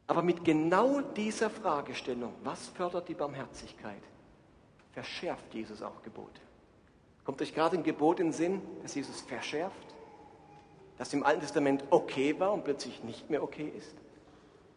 Aber 0.06 0.22
mit 0.22 0.44
genau 0.44 1.00
dieser 1.00 1.48
Fragestellung, 1.48 2.34
was 2.44 2.68
fördert 2.68 3.08
die 3.08 3.14
Barmherzigkeit, 3.14 4.02
verschärft 4.92 5.54
Jesus 5.54 5.80
auch 5.82 6.02
Gebote. 6.02 6.40
Kommt 7.24 7.40
euch 7.40 7.54
gerade 7.54 7.78
ein 7.78 7.82
Gebot 7.82 8.20
in 8.20 8.32
Sinn, 8.32 8.60
das 8.82 8.94
Jesus 8.94 9.20
verschärft? 9.22 9.94
Das 10.98 11.12
im 11.14 11.24
Alten 11.24 11.40
Testament 11.40 11.84
okay 11.90 12.38
war 12.38 12.52
und 12.52 12.64
plötzlich 12.64 13.02
nicht 13.04 13.30
mehr 13.30 13.42
okay 13.42 13.72
ist? 13.76 13.94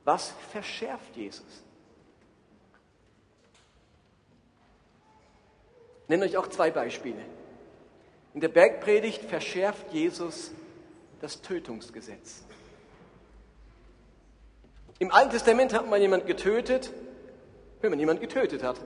Was 0.05 0.32
verschärft 0.51 1.16
Jesus? 1.18 1.64
Nenne 6.08 6.26
euch 6.26 6.38
auch 6.38 6.47
zwei 6.47 6.72
Beispiele. 6.72 7.22
In 8.34 8.41
der 8.41 8.49
Bergpredigt 8.49 9.24
verschärft 9.24 9.93
Jesus 9.93 10.51
das 11.22 11.41
Tötungsgesetz. 11.41 12.43
Im 14.99 15.12
Alten 15.12 15.32
Testament 15.32 15.74
hat 15.74 15.89
man 15.89 16.01
jemanden 16.01 16.28
getötet, 16.28 16.91
wenn 17.82 17.89
man 17.89 17.99
jemanden 17.99 18.22
getötet 18.22 18.64
hat. 18.64 18.80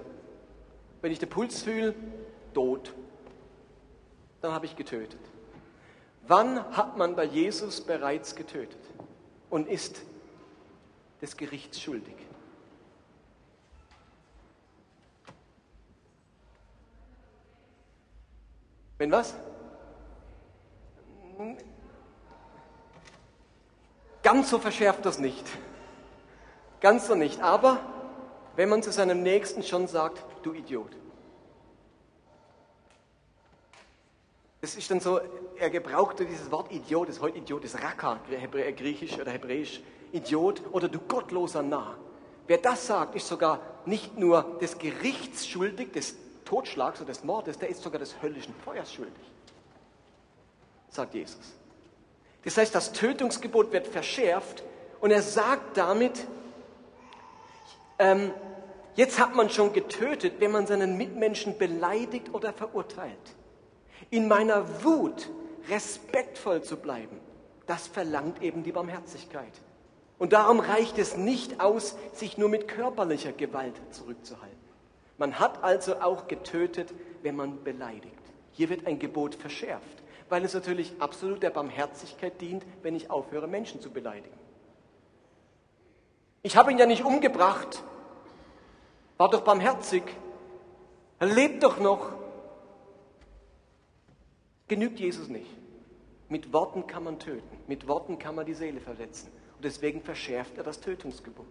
Wenn 1.01 1.11
ich 1.11 1.19
den 1.19 1.29
Puls 1.29 1.61
fühle, 1.61 1.95
tot. 2.53 2.93
Dann 4.41 4.53
habe 4.53 4.65
ich 4.65 4.75
getötet. 4.75 5.19
Wann 6.27 6.75
hat 6.75 6.97
man 6.97 7.15
bei 7.15 7.25
Jesus 7.25 7.81
bereits 7.81 8.35
getötet 8.35 8.79
und 9.49 9.67
ist 9.67 10.01
des 11.21 11.37
Gerichts 11.37 11.81
schuldig? 11.81 12.15
Wenn 18.99 19.11
was? 19.11 19.33
Ganz 24.21 24.49
so 24.49 24.59
verschärft 24.59 25.05
das 25.05 25.19
nicht. 25.19 25.45
Ganz 26.81 27.07
so 27.07 27.15
nicht. 27.15 27.41
Aber 27.41 27.79
wenn 28.57 28.67
man 28.67 28.83
zu 28.83 28.91
seinem 28.91 29.23
Nächsten 29.23 29.63
schon 29.63 29.87
sagt, 29.87 30.23
du 30.43 30.53
Idiot. 30.53 30.91
Es 34.61 34.75
ist 34.75 34.91
dann 34.91 34.99
so, 34.99 35.21
er 35.55 35.69
gebrauchte 35.69 36.25
dieses 36.25 36.51
Wort 36.51 36.69
Idiot, 36.69 37.07
das 37.07 37.15
ist 37.15 37.21
heute 37.21 37.37
Idiot, 37.37 37.63
ist 37.63 37.81
Raka, 37.81 38.19
griechisch 38.75 39.17
oder 39.17 39.31
hebräisch, 39.31 39.81
Idiot 40.11 40.61
oder 40.73 40.89
du 40.89 40.99
gottloser 40.99 41.63
Narr. 41.63 41.97
Wer 42.47 42.57
das 42.57 42.85
sagt, 42.85 43.15
ist 43.15 43.29
sogar 43.29 43.61
nicht 43.85 44.17
nur 44.17 44.57
des 44.59 44.77
Gerichts 44.77 45.47
schuldig, 45.47 45.93
des 45.93 46.17
Totschlags 46.49 46.99
oder 46.99 47.09
des 47.09 47.23
Mordes, 47.23 47.59
der 47.59 47.69
ist 47.69 47.83
sogar 47.83 47.99
des 47.99 48.21
höllischen 48.23 48.55
Feuers 48.65 48.91
schuldig, 48.91 49.13
sagt 50.89 51.13
Jesus. 51.13 51.53
Das 52.43 52.57
heißt, 52.57 52.73
das 52.73 52.91
Tötungsgebot 52.91 53.71
wird 53.71 53.85
verschärft 53.85 54.63
und 54.99 55.11
er 55.11 55.21
sagt 55.21 55.77
damit, 55.77 56.25
ähm, 57.99 58.33
jetzt 58.95 59.19
hat 59.19 59.35
man 59.35 59.51
schon 59.51 59.73
getötet, 59.73 60.39
wenn 60.39 60.51
man 60.51 60.65
seinen 60.65 60.97
Mitmenschen 60.97 61.55
beleidigt 61.59 62.33
oder 62.33 62.51
verurteilt. 62.51 63.13
In 64.09 64.27
meiner 64.27 64.83
Wut 64.83 65.29
respektvoll 65.69 66.63
zu 66.63 66.77
bleiben, 66.77 67.19
das 67.67 67.87
verlangt 67.87 68.41
eben 68.41 68.63
die 68.63 68.71
Barmherzigkeit. 68.71 69.53
Und 70.17 70.33
darum 70.33 70.59
reicht 70.59 70.97
es 70.97 71.15
nicht 71.15 71.61
aus, 71.61 71.95
sich 72.13 72.39
nur 72.39 72.49
mit 72.49 72.67
körperlicher 72.67 73.33
Gewalt 73.33 73.75
zurückzuhalten. 73.91 74.58
Man 75.19 75.37
hat 75.37 75.63
also 75.63 76.01
auch 76.01 76.27
getötet, 76.27 76.93
wenn 77.21 77.35
man 77.35 77.63
beleidigt. 77.63 78.15
Hier 78.53 78.69
wird 78.69 78.87
ein 78.87 78.97
Gebot 78.97 79.35
verschärft, 79.35 80.03
weil 80.29 80.43
es 80.45 80.53
natürlich 80.53 80.93
absolut 80.99 81.43
der 81.43 81.49
Barmherzigkeit 81.49 82.39
dient, 82.41 82.65
wenn 82.81 82.95
ich 82.95 83.11
aufhöre, 83.11 83.47
Menschen 83.47 83.81
zu 83.81 83.91
beleidigen. 83.91 84.37
Ich 86.41 86.55
habe 86.55 86.71
ihn 86.71 86.77
ja 86.77 86.85
nicht 86.85 87.03
umgebracht, 87.03 87.83
war 89.17 89.29
doch 89.29 89.41
barmherzig, 89.41 90.03
er 91.19 91.27
lebt 91.27 91.63
doch 91.63 91.79
noch. 91.79 92.13
Genügt 94.69 94.99
Jesus 94.99 95.27
nicht. 95.27 95.49
Mit 96.29 96.53
Worten 96.53 96.87
kann 96.87 97.03
man 97.03 97.19
töten, 97.19 97.57
mit 97.67 97.89
Worten 97.89 98.19
kann 98.19 98.35
man 98.35 98.45
die 98.45 98.53
Seele 98.53 98.79
verletzen. 98.79 99.29
Und 99.55 99.65
deswegen 99.65 100.01
verschärft 100.01 100.57
er 100.57 100.63
das 100.63 100.79
Tötungsgebot. 100.79 101.45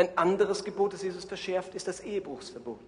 Ein 0.00 0.16
anderes 0.16 0.64
Gebot, 0.64 0.94
das 0.94 1.02
Jesus 1.02 1.26
verschärft, 1.26 1.74
ist 1.74 1.86
das 1.86 2.00
Ehebruchsverbot. 2.00 2.80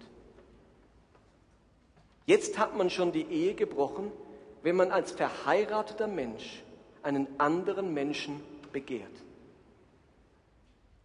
Jetzt 2.25 2.57
hat 2.57 2.75
man 2.75 2.89
schon 2.89 3.11
die 3.11 3.27
Ehe 3.29 3.53
gebrochen, 3.53 4.11
wenn 4.63 4.75
man 4.75 4.91
als 4.91 5.11
verheirateter 5.11 6.07
Mensch 6.07 6.63
einen 7.03 7.27
anderen 7.39 7.93
Menschen 7.93 8.41
begehrt. 8.71 9.11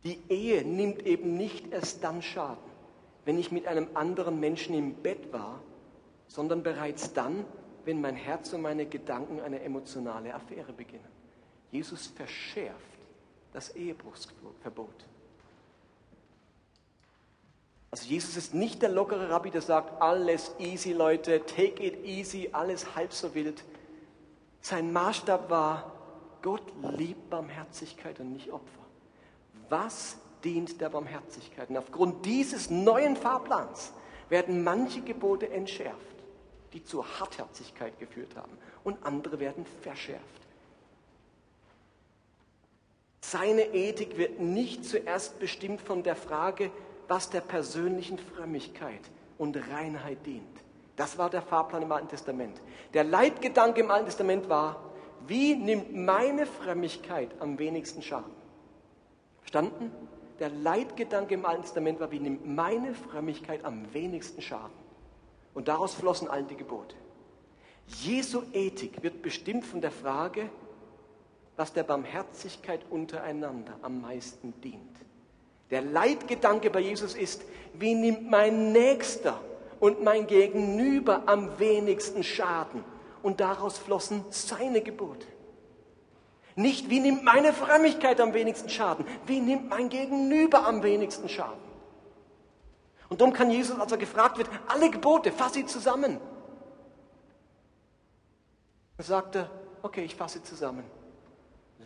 Die 0.03 0.19
Ehe 0.31 0.65
nimmt 0.65 1.05
eben 1.05 1.37
nicht 1.37 1.75
erst 1.75 2.03
dann 2.03 2.23
Schaden, 2.23 2.71
wenn 3.27 3.39
ich 3.39 3.53
mit 3.53 3.67
einem 3.67 3.89
anderen 3.93 4.41
Menschen 4.41 4.75
im 4.75 4.95
Bett 4.95 5.31
war, 5.31 5.61
sondern 6.27 6.63
bereits 6.63 7.13
dann, 7.13 7.45
wenn 7.85 8.01
mein 8.01 8.17
Herz 8.17 8.55
und 8.55 8.63
meine 8.63 8.87
Gedanken 8.87 9.41
eine 9.41 9.61
emotionale 9.61 10.35
Affäre 10.35 10.73
beginnen. 10.73 11.05
Jesus 11.71 12.07
verschärft 12.07 12.99
das 13.53 13.77
Ehebruchsverbot. 13.77 15.05
Also 17.91 18.07
Jesus 18.07 18.37
ist 18.37 18.55
nicht 18.55 18.83
der 18.83 18.91
lockere 18.91 19.31
Rabbi, 19.31 19.51
der 19.51 19.63
sagt, 19.63 20.03
alles 20.03 20.55
easy, 20.59 20.93
Leute, 20.93 21.45
take 21.47 21.83
it 21.83 22.05
easy, 22.05 22.51
alles 22.53 22.95
halb 22.95 23.13
so 23.13 23.35
wild. 23.35 23.65
Sein 24.61 24.93
Maßstab 24.93 25.49
war, 25.49 25.93
Gott 26.43 26.63
liebt 26.97 27.31
Barmherzigkeit 27.31 28.21
und 28.21 28.33
nicht 28.33 28.53
Opfer. 28.53 28.85
Was 29.69 30.19
dient 30.45 30.81
der 30.81 30.91
Barmherzigkeit? 30.91 31.71
Und 31.71 31.79
aufgrund 31.79 32.27
dieses 32.27 32.71
neuen 32.71 33.17
Fahrplans 33.17 33.93
werden 34.29 34.63
manche 34.63 35.01
Gebote 35.01 35.51
entschärft, 35.51 35.97
die 36.75 36.85
zur 36.85 37.07
Hartherzigkeit 37.19 37.99
geführt 37.99 38.37
haben, 38.37 38.53
und 38.85 39.05
andere 39.05 39.41
werden 39.41 39.65
verschärft. 39.81 40.23
Seine 43.21 43.75
Ethik 43.75 44.17
wird 44.17 44.41
nicht 44.41 44.85
zuerst 44.85 45.39
bestimmt 45.39 45.81
von 45.81 46.03
der 46.03 46.17
Frage, 46.17 46.71
was 47.09 47.31
der 47.31 47.41
persönlichen 47.41 48.19
Frömmigkeit 48.19 49.01
und 49.39 49.57
Reinheit 49.71 50.25
dient. 50.27 50.45
Das 50.97 51.17
war 51.17 51.31
der 51.31 51.43
Fahrplan 51.43 51.83
im 51.83 51.93
Alten 51.93 52.09
Testament. 52.09 52.61
Der 52.93 53.05
Leitgedanke 53.05 53.81
im 53.81 53.91
Alten 53.91 54.07
Testament 54.07 54.49
war, 54.49 54.93
wie 55.27 55.55
nimmt 55.55 55.95
meine 55.95 56.47
Frömmigkeit 56.47 57.31
am 57.41 57.59
wenigsten 57.59 58.03
Schaden? 58.03 58.33
Verstanden? 59.41 59.93
Der 60.39 60.51
Leitgedanke 60.51 61.35
im 61.35 61.47
Alten 61.47 61.63
Testament 61.63 61.99
war, 62.01 62.11
wie 62.11 62.21
nimmt 62.21 62.47
meine 62.47 62.95
Frömmigkeit 62.95 63.65
am 63.65 63.93
wenigsten 63.93 64.43
Schaden? 64.43 64.77
Und 65.55 65.69
daraus 65.69 65.95
flossen 65.95 66.29
all 66.29 66.45
die 66.45 66.57
Gebote. 66.57 66.95
Jesu 67.87 68.43
Ethik 68.53 69.03
wird 69.03 69.23
bestimmt 69.23 69.65
von 69.65 69.81
der 69.81 69.91
Frage, 69.91 70.51
was 71.57 71.73
der 71.73 71.83
Barmherzigkeit 71.83 72.81
untereinander 72.91 73.77
am 73.83 74.01
meisten 74.01 74.53
dient. 74.61 74.97
Der 75.71 75.83
Leitgedanke 75.83 76.71
bei 76.71 76.81
Jesus 76.81 77.15
ist, 77.15 77.43
wie 77.75 77.95
nimmt 77.95 78.29
mein 78.31 78.73
Nächster 78.73 79.39
und 79.81 80.03
mein 80.03 80.27
Gegenüber 80.27 81.25
am 81.27 81.59
wenigsten 81.59 82.25
Schaden? 82.25 82.85
Und 83.23 83.41
daraus 83.41 83.79
flossen 83.79 84.25
seine 84.31 84.81
Gebote. 84.81 85.27
Nicht, 86.57 86.91
wie 86.91 87.01
nimmt 87.01 87.23
meine 87.23 87.53
Frömmigkeit 87.53 88.21
am 88.21 88.35
wenigsten 88.35 88.69
Schaden? 88.69 89.05
Wie 89.27 89.41
nimmt 89.41 89.69
mein 89.69 89.89
Gegenüber 89.89 90.67
am 90.67 90.83
wenigsten 90.83 91.29
Schaden? 91.29 91.69
Und 93.09 93.21
darum 93.21 93.33
kann 93.33 93.51
Jesus, 93.51 93.79
als 93.79 93.93
er 93.93 93.99
gefragt 93.99 94.39
wird, 94.39 94.51
alle 94.67 94.91
Gebote, 94.91 95.33
fass 95.33 95.55
sie 95.55 95.67
zusammen. 95.67 96.19
Er 98.97 99.05
sagte, 99.05 99.49
okay, 99.83 100.05
ich 100.05 100.17
fasse 100.17 100.43
zusammen. 100.43 100.85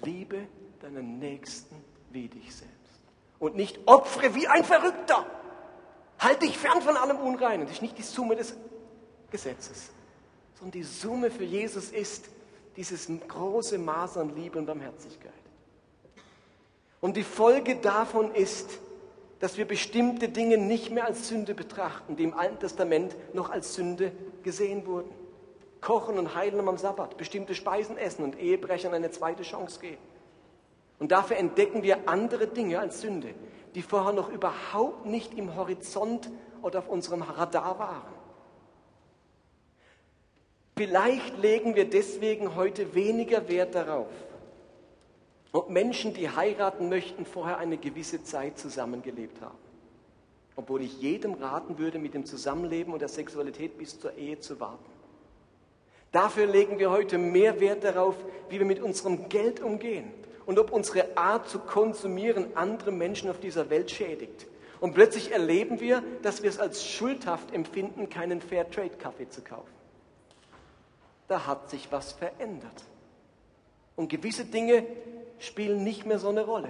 Liebe 0.03 0.47
deinen 0.81 1.19
Nächsten 1.19 1.77
wie 2.11 2.29
dich 2.29 2.55
selbst. 2.55 2.72
Und 3.43 3.57
nicht 3.57 3.81
opfere 3.87 4.37
wie 4.37 4.47
ein 4.47 4.63
Verrückter. 4.63 5.27
Halt 6.21 6.43
dich 6.43 6.57
fern 6.57 6.81
von 6.81 6.97
allem 6.97 7.17
Unreinen. 7.17 7.67
Das 7.67 7.75
ist 7.75 7.83
nicht 7.83 7.99
die 7.99 8.03
Summe 8.03 8.37
des 8.37 8.55
Gesetzes, 9.33 9.91
sondern 10.55 10.71
die 10.71 10.85
Summe 10.85 11.29
für 11.29 11.43
Jesus 11.43 11.91
ist 11.91 12.27
dieses 12.77 13.09
große 13.27 13.79
Maß 13.79 14.19
an 14.19 14.37
Liebe 14.37 14.61
und 14.61 14.67
Barmherzigkeit. 14.67 15.33
Und 17.01 17.17
die 17.17 17.25
Folge 17.25 17.75
davon 17.75 18.33
ist, 18.33 18.79
dass 19.41 19.57
wir 19.57 19.65
bestimmte 19.65 20.29
Dinge 20.29 20.57
nicht 20.57 20.93
mehr 20.93 21.07
als 21.07 21.27
Sünde 21.27 21.53
betrachten, 21.53 22.15
die 22.15 22.23
im 22.23 22.35
Alten 22.35 22.61
Testament 22.61 23.17
noch 23.35 23.51
als 23.51 23.75
Sünde 23.75 24.13
gesehen 24.45 24.87
wurden. 24.87 25.11
Kochen 25.81 26.17
und 26.17 26.37
heilen 26.37 26.69
am 26.69 26.79
Sabbat, 26.79 27.17
bestimmte 27.17 27.57
Speisen 27.57 27.99
essen 27.99 28.23
und 28.23 28.39
Ehebrechern 28.39 28.95
eine 28.95 29.11
zweite 29.11 29.43
Chance 29.43 29.81
geben. 29.81 30.12
Und 31.03 31.11
dafür 31.11 31.37
entdecken 31.37 31.83
wir 31.83 32.09
andere 32.09 32.47
Dinge 32.47 32.79
als 32.79 33.01
Sünde, 33.01 33.35
die 33.75 33.83
vorher 33.83 34.13
noch 34.13 34.29
überhaupt 34.31 35.05
nicht 35.05 35.35
im 35.37 35.57
Horizont 35.57 36.31
oder 36.63 36.79
auf 36.79 36.89
unserem 36.89 37.23
Radar 37.23 37.77
waren. 37.81 38.15
Vielleicht 40.77 41.39
legen 41.39 41.75
wir 41.75 41.91
deswegen 41.91 42.55
heute 42.55 42.95
weniger 42.95 43.49
Wert 43.49 43.75
darauf, 43.75 44.07
ob 45.51 45.71
Menschen, 45.71 46.15
die 46.15 46.31
heiraten 46.31 46.89
möchten, 46.89 47.27
vorher 47.27 47.59
eine 47.59 47.79
gewisse 47.79 48.23
Zeit 48.23 48.57
zusammengelebt 48.57 49.41
haben. 49.41 49.59
Obwohl 50.55 50.83
ich 50.83 51.03
jedem 51.03 51.35
raten 51.35 51.79
würde, 51.79 51.99
mit 51.99 52.15
dem 52.15 52.27
Zusammenleben 52.27 52.93
und 52.93 53.01
der 53.01 53.09
Sexualität 53.09 53.77
bis 53.77 53.99
zur 53.99 54.15
Ehe 54.15 54.39
zu 54.39 54.61
warten. 54.61 54.93
Dafür 56.13 56.47
legen 56.47 56.79
wir 56.79 56.93
heute 56.93 57.19
mehr 57.19 57.59
Wert 57.59 57.83
darauf, 57.83 58.15
wie 58.51 58.61
wir 58.61 58.67
mit 58.67 58.81
unserem 58.81 59.29
Geld 59.29 59.59
umgehen 59.59 60.22
und 60.53 60.59
ob 60.59 60.71
unsere 60.71 61.17
Art 61.17 61.49
zu 61.49 61.61
konsumieren 61.61 62.55
andere 62.55 62.93
Menschen 62.93 63.31
auf 63.31 63.41
dieser 63.41 63.71
Welt 63.71 63.91
schädigt. 63.91 64.47
Und 64.81 64.93
plötzlich 64.93 65.33
erleben 65.33 65.81
wir, 65.81 66.03
dass 66.21 66.43
wir 66.43 66.51
es 66.51 66.59
als 66.59 66.87
schuldhaft 66.87 67.55
empfinden, 67.55 68.11
keinen 68.11 68.43
Fairtrade-Kaffee 68.43 69.31
zu 69.31 69.41
kaufen. 69.41 69.73
Da 71.27 71.47
hat 71.47 71.71
sich 71.71 71.91
was 71.91 72.13
verändert. 72.13 72.85
Und 73.97 74.11
gewisse 74.11 74.45
Dinge 74.45 74.85
spielen 75.39 75.85
nicht 75.85 76.05
mehr 76.05 76.19
so 76.19 76.29
eine 76.29 76.45
Rolle. 76.45 76.69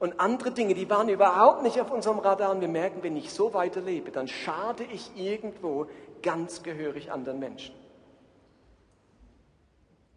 Und 0.00 0.18
andere 0.18 0.50
Dinge, 0.50 0.74
die 0.74 0.90
waren 0.90 1.08
überhaupt 1.08 1.62
nicht 1.62 1.80
auf 1.80 1.92
unserem 1.92 2.18
Radar. 2.18 2.50
Und 2.50 2.60
wir 2.60 2.66
merken, 2.66 3.04
wenn 3.04 3.16
ich 3.16 3.30
so 3.30 3.54
weiterlebe, 3.54 4.10
dann 4.10 4.26
schade 4.26 4.82
ich 4.92 5.12
irgendwo 5.14 5.86
ganz 6.20 6.64
gehörig 6.64 7.12
anderen 7.12 7.38
Menschen. 7.38 7.76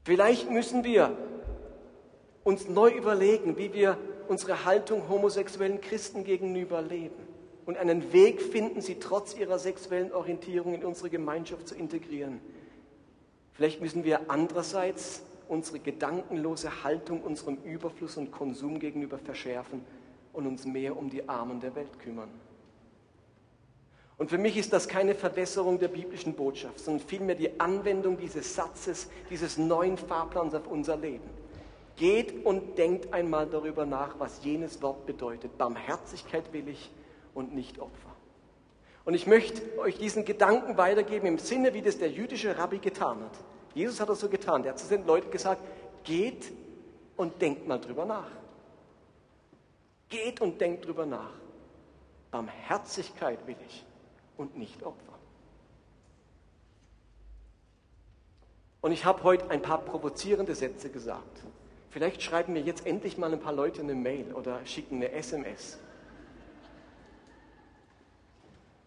Vielleicht 0.04 0.50
müssen 0.50 0.84
wir 0.84 1.16
uns 2.44 2.68
neu 2.68 2.90
überlegen, 2.90 3.58
wie 3.58 3.74
wir 3.74 3.98
unsere 4.28 4.66
Haltung 4.66 5.10
homosexuellen 5.10 5.82
Christen 5.82 6.24
gegenüber 6.24 6.82
leben 6.82 7.28
und 7.66 7.78
einen 7.78 8.14
Weg 8.14 8.42
finden, 8.42 8.82
sie 8.82 8.96
trotz 8.96 9.36
ihrer 9.36 9.60
sexuellen 9.60 10.12
Orientierung 10.12 10.74
in 10.74 10.84
unsere 10.84 11.10
Gemeinschaft 11.10 11.68
zu 11.68 11.76
integrieren. 11.76 12.40
Vielleicht 13.54 13.82
müssen 13.82 14.04
wir 14.04 14.30
andererseits 14.30 15.24
unsere 15.48 15.80
gedankenlose 15.80 16.84
Haltung 16.84 17.22
unserem 17.22 17.58
Überfluss 17.64 18.18
und 18.18 18.32
Konsum 18.32 18.80
gegenüber 18.80 19.18
verschärfen 19.18 19.84
und 20.34 20.48
uns 20.48 20.66
mehr 20.66 20.98
um 20.98 21.10
die 21.10 21.28
Armen 21.28 21.60
der 21.60 21.76
Welt 21.76 22.00
kümmern. 22.00 22.30
Und 24.18 24.30
für 24.30 24.38
mich 24.38 24.56
ist 24.56 24.72
das 24.72 24.88
keine 24.88 25.16
Verwässerung 25.16 25.80
der 25.80 25.88
biblischen 25.88 26.36
Botschaft, 26.36 26.80
sondern 26.80 27.06
vielmehr 27.06 27.36
die 27.36 27.60
Anwendung 27.60 28.18
dieses 28.18 28.56
Satzes, 28.56 29.10
dieses 29.30 29.58
neuen 29.58 29.98
Fahrplans 29.98 30.54
auf 30.54 30.68
unser 30.68 30.96
Leben. 30.96 31.41
Geht 31.96 32.46
und 32.46 32.78
denkt 32.78 33.14
einmal 33.14 33.48
darüber 33.48 33.86
nach, 33.86 34.20
was 34.20 34.44
jenes 34.44 34.82
Wort 34.82 35.06
bedeutet. 35.06 35.58
Barmherzigkeit 35.58 36.52
will 36.54 36.68
ich 36.68 36.90
und 37.34 37.54
nicht 37.54 37.80
Opfer. 37.80 38.12
Und 39.04 39.14
ich 39.14 39.28
möchte 39.28 39.62
euch 39.80 39.98
diesen 39.98 40.26
Gedanken 40.26 40.78
weitergeben 40.78 41.28
im 41.28 41.38
Sinne, 41.38 41.74
wie 41.74 41.82
das 41.82 41.98
der 41.98 42.10
jüdische 42.10 42.58
Rabbi 42.58 42.80
getan 42.80 43.22
hat. 43.22 43.32
Jesus 43.74 44.00
hat 44.00 44.10
das 44.10 44.20
so 44.20 44.30
getan. 44.30 44.64
Der 44.64 44.74
hat 44.74 44.80
zu 44.80 44.88
den 44.88 45.06
Leuten 45.06 45.32
gesagt, 45.32 45.62
geht 46.04 46.52
und 47.18 47.42
denkt 47.42 47.68
mal 47.68 47.80
drüber 47.80 48.06
nach. 48.06 48.30
Geht 50.10 50.42
und 50.42 50.60
denkt 50.60 50.86
drüber 50.86 51.06
nach. 51.06 51.34
Barmherzigkeit 52.32 53.46
will 53.48 53.58
ich 53.68 53.86
und 54.38 54.58
nicht 54.58 54.84
Opfer. 54.84 55.12
Und 58.82 58.92
ich 58.92 59.06
habe 59.06 59.24
heute 59.24 59.50
ein 59.50 59.62
paar 59.62 59.80
provozierende 59.80 60.56
Sätze 60.56 60.90
gesagt. 60.90 61.44
Vielleicht 61.92 62.24
schreiben 62.24 62.54
mir 62.54 62.62
jetzt 62.62 62.88
endlich 62.88 63.18
mal 63.18 63.32
ein 63.32 63.40
paar 63.40 63.54
Leute 63.54 63.82
eine 63.82 63.96
Mail 63.96 64.34
oder 64.34 64.66
schicken 64.66 64.96
eine 64.96 65.12
SMS. 65.12 65.78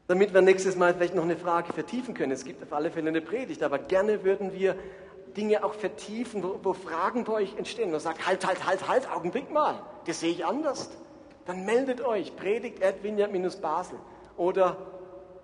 Damit 0.07 0.33
wir 0.33 0.41
nächstes 0.41 0.75
Mal 0.77 0.95
vielleicht 0.95 1.15
noch 1.15 1.23
eine 1.23 1.37
Frage 1.37 1.73
vertiefen 1.73 2.15
können. 2.15 2.33
Es 2.33 2.45
gibt 2.45 2.63
auf 2.63 2.73
alle 2.73 2.91
Fälle 2.91 3.09
eine 3.09 3.21
Predigt, 3.21 3.63
aber 3.63 3.79
gerne 3.79 4.25
würden 4.25 4.55
wir 4.55 4.77
Dinge 5.37 5.65
auch 5.65 5.75
vertiefen, 5.75 6.43
wo, 6.43 6.59
wo 6.63 6.73
Fragen 6.73 7.25
bei 7.25 7.35
euch 7.35 7.57
entstehen. 7.57 7.93
Und 7.93 8.01
sagt, 8.01 8.27
halt, 8.27 8.47
halt, 8.47 8.67
halt, 8.67 8.89
halt, 8.89 9.11
Augenblick 9.11 9.51
mal, 9.51 9.83
das 10.07 10.21
sehe 10.21 10.31
ich 10.31 10.47
anders. 10.47 10.91
Dann 11.45 11.67
meldet 11.67 12.01
euch, 12.01 12.35
predigt 12.37 12.81
basel 13.61 13.99
Oder 14.39 14.79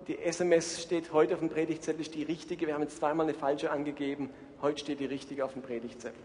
die 0.07 0.17
SMS 0.17 0.81
steht 0.81 1.13
heute 1.13 1.35
auf 1.35 1.39
dem 1.39 1.49
Predigtzettel, 1.49 2.01
ist 2.01 2.15
die 2.15 2.23
richtige. 2.23 2.65
Wir 2.65 2.73
haben 2.73 2.81
jetzt 2.81 2.97
zweimal 2.97 3.27
eine 3.27 3.35
falsche 3.35 3.69
angegeben. 3.69 4.31
Heute 4.63 4.79
steht 4.79 4.99
die 4.99 5.05
richtige 5.05 5.45
auf 5.45 5.53
dem 5.53 5.61
Predigtzettel. 5.61 6.19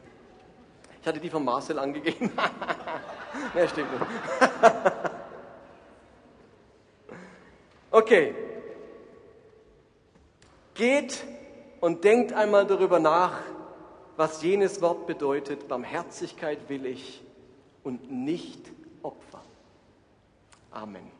Ich 1.07 1.09
hatte 1.09 1.21
die 1.21 1.31
von 1.31 1.45
Marcel 1.45 1.79
angegeben. 1.79 2.33
ja, 3.55 3.69
stimmt 3.69 3.93
nicht. 3.93 4.11
Okay. 7.93 8.35
Geht 10.75 11.25
und 11.81 12.03
denkt 12.03 12.33
einmal 12.33 12.67
darüber 12.67 12.99
nach, 12.99 13.41
was 14.17 14.43
jenes 14.43 14.83
Wort 14.83 15.07
bedeutet. 15.07 15.69
Barmherzigkeit 15.69 16.69
will 16.69 16.87
ich 16.87 17.23
und 17.85 18.11
nicht 18.11 18.69
Opfer. 19.05 19.43
Amen. 20.73 21.16